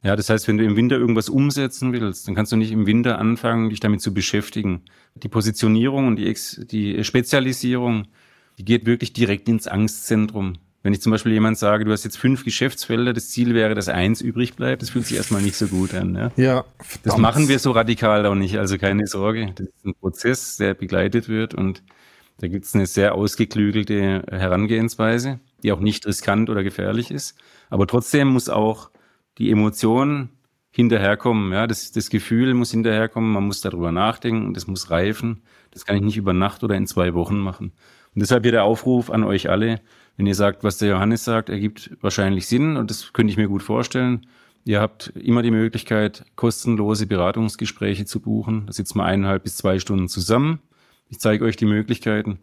Ja, 0.03 0.17
das 0.17 0.29
heißt, 0.29 0.49
wenn 0.49 0.57
du 0.57 0.65
im 0.65 0.75
Winter 0.75 0.97
irgendwas 0.97 1.29
umsetzen 1.29 1.93
willst, 1.93 2.27
dann 2.27 2.35
kannst 2.35 2.51
du 2.51 2.57
nicht 2.57 2.73
im 2.73 2.85
Winter 2.85 3.17
anfangen, 3.17 3.69
dich 3.69 3.79
damit 3.79 4.01
zu 4.01 4.13
beschäftigen. 4.13 4.81
Die 5.15 5.29
Positionierung 5.29 6.07
und 6.07 6.17
die, 6.17 6.27
Ex 6.27 6.59
die 6.69 7.01
Spezialisierung, 7.05 8.09
die 8.57 8.65
geht 8.65 8.85
wirklich 8.85 9.13
direkt 9.13 9.47
ins 9.47 9.69
Angstzentrum. 9.69 10.57
Wenn 10.83 10.93
ich 10.93 11.01
zum 11.01 11.11
Beispiel 11.11 11.31
jemand 11.31 11.59
sage, 11.59 11.85
du 11.85 11.91
hast 11.91 12.03
jetzt 12.03 12.17
fünf 12.17 12.43
Geschäftsfelder, 12.43 13.13
das 13.13 13.29
Ziel 13.29 13.53
wäre, 13.53 13.75
dass 13.75 13.87
eins 13.87 14.21
übrig 14.21 14.55
bleibt, 14.55 14.81
das 14.81 14.89
fühlt 14.89 15.05
sich 15.05 15.17
erstmal 15.17 15.41
nicht 15.43 15.55
so 15.55 15.67
gut 15.67 15.93
an. 15.93 16.15
Ja, 16.15 16.31
ja 16.37 16.65
das 17.03 17.17
machen 17.17 17.47
wir 17.47 17.59
so 17.59 17.71
radikal 17.71 18.25
auch 18.25 18.35
nicht, 18.35 18.57
also 18.57 18.77
keine 18.79 19.05
Sorge. 19.05 19.53
Das 19.55 19.67
ist 19.67 19.85
ein 19.85 19.93
Prozess, 19.93 20.57
der 20.57 20.73
begleitet 20.73 21.29
wird 21.29 21.53
und 21.53 21.83
da 22.39 22.47
gibt 22.47 22.65
es 22.65 22.73
eine 22.73 22.87
sehr 22.87 23.13
ausgeklügelte 23.13 24.23
Herangehensweise, 24.31 25.39
die 25.61 25.71
auch 25.71 25.79
nicht 25.79 26.07
riskant 26.07 26.49
oder 26.49 26.63
gefährlich 26.63 27.11
ist. 27.11 27.37
Aber 27.69 27.85
trotzdem 27.85 28.29
muss 28.29 28.49
auch 28.49 28.89
die 29.37 29.51
Emotion 29.51 30.29
hinterherkommen. 30.71 31.51
Ja, 31.51 31.67
das, 31.67 31.91
das 31.91 32.09
Gefühl 32.09 32.55
muss 32.55 32.71
hinterherkommen, 32.71 33.31
man 33.31 33.45
muss 33.45 33.61
darüber 33.61 33.91
nachdenken, 33.91 34.55
das 34.55 34.65
muss 34.65 34.89
reifen. 34.89 35.43
Das 35.69 35.85
kann 35.85 35.95
ich 35.95 36.01
nicht 36.01 36.17
über 36.17 36.33
Nacht 36.33 36.63
oder 36.63 36.75
in 36.75 36.87
zwei 36.87 37.13
Wochen 37.13 37.37
machen. 37.37 37.73
Und 38.15 38.21
deshalb 38.21 38.43
hier 38.43 38.51
der 38.51 38.63
Aufruf 38.63 39.09
an 39.11 39.23
euch 39.23 39.49
alle, 39.49 39.79
wenn 40.21 40.27
ihr 40.27 40.35
sagt, 40.35 40.63
was 40.63 40.77
der 40.77 40.89
Johannes 40.89 41.23
sagt, 41.23 41.49
ergibt 41.49 41.97
wahrscheinlich 41.99 42.45
Sinn 42.45 42.77
und 42.77 42.91
das 42.91 43.11
könnte 43.11 43.31
ich 43.31 43.37
mir 43.37 43.47
gut 43.47 43.63
vorstellen. 43.63 44.27
Ihr 44.65 44.79
habt 44.79 45.07
immer 45.15 45.41
die 45.41 45.49
Möglichkeit, 45.49 46.25
kostenlose 46.35 47.07
Beratungsgespräche 47.07 48.05
zu 48.05 48.19
buchen. 48.19 48.67
Da 48.67 48.73
sitzen 48.73 48.99
wir 48.99 49.05
eineinhalb 49.05 49.41
bis 49.41 49.57
zwei 49.57 49.79
Stunden 49.79 50.07
zusammen. 50.07 50.59
Ich 51.09 51.19
zeige 51.19 51.43
euch 51.43 51.55
die 51.55 51.65
Möglichkeiten. 51.65 52.33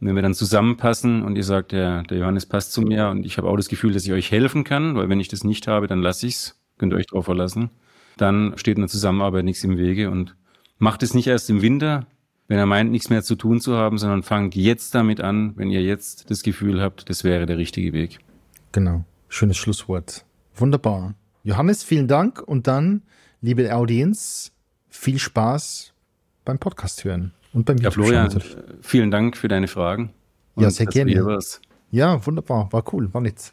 Und 0.00 0.08
wenn 0.08 0.14
wir 0.14 0.22
dann 0.22 0.32
zusammenpassen 0.32 1.22
und 1.24 1.36
ihr 1.36 1.44
sagt, 1.44 1.72
der, 1.72 2.04
der 2.04 2.16
Johannes 2.16 2.46
passt 2.46 2.72
zu 2.72 2.80
mir 2.80 3.10
und 3.10 3.26
ich 3.26 3.36
habe 3.36 3.50
auch 3.50 3.56
das 3.58 3.68
Gefühl, 3.68 3.92
dass 3.92 4.06
ich 4.06 4.12
euch 4.12 4.30
helfen 4.30 4.64
kann, 4.64 4.96
weil 4.96 5.10
wenn 5.10 5.20
ich 5.20 5.28
das 5.28 5.44
nicht 5.44 5.68
habe, 5.68 5.88
dann 5.88 6.00
lasse 6.00 6.26
ich's. 6.26 6.58
Könnt 6.78 6.94
ihr 6.94 6.96
euch 6.96 7.06
drauf 7.06 7.26
verlassen. 7.26 7.68
Dann 8.16 8.54
steht 8.56 8.78
in 8.78 8.82
der 8.82 8.88
Zusammenarbeit 8.88 9.44
nichts 9.44 9.62
im 9.62 9.76
Wege 9.76 10.10
und 10.10 10.36
macht 10.78 11.02
es 11.02 11.12
nicht 11.12 11.26
erst 11.26 11.50
im 11.50 11.60
Winter, 11.60 12.06
wenn 12.48 12.58
er 12.58 12.66
meint, 12.66 12.90
nichts 12.90 13.10
mehr 13.10 13.22
zu 13.22 13.34
tun 13.34 13.60
zu 13.60 13.76
haben, 13.76 13.98
sondern 13.98 14.22
fangt 14.22 14.54
jetzt 14.54 14.94
damit 14.94 15.20
an, 15.20 15.52
wenn 15.56 15.70
ihr 15.70 15.82
jetzt 15.82 16.30
das 16.30 16.42
Gefühl 16.42 16.80
habt, 16.80 17.08
das 17.10 17.24
wäre 17.24 17.46
der 17.46 17.58
richtige 17.58 17.92
Weg. 17.92 18.18
Genau. 18.72 19.04
Schönes 19.28 19.56
Schlusswort. 19.56 20.24
Wunderbar. 20.54 21.14
Johannes, 21.42 21.82
vielen 21.82 22.08
Dank 22.08 22.40
und 22.40 22.66
dann, 22.66 23.02
liebe 23.40 23.74
Audienz, 23.74 24.52
viel 24.88 25.18
Spaß 25.18 25.92
beim 26.44 26.58
Podcast 26.58 27.04
hören. 27.04 27.32
Und 27.52 27.66
beim 27.66 27.78
ja, 27.78 27.90
Florian, 27.90 28.42
vielen 28.80 29.10
Dank 29.10 29.36
für 29.36 29.48
deine 29.48 29.68
Fragen. 29.68 30.12
Ja, 30.56 30.70
sehr 30.70 30.86
gerne. 30.86 31.38
Ja, 31.90 32.26
wunderbar. 32.26 32.72
War 32.72 32.84
cool. 32.92 33.12
War 33.12 33.20
nichts. 33.20 33.52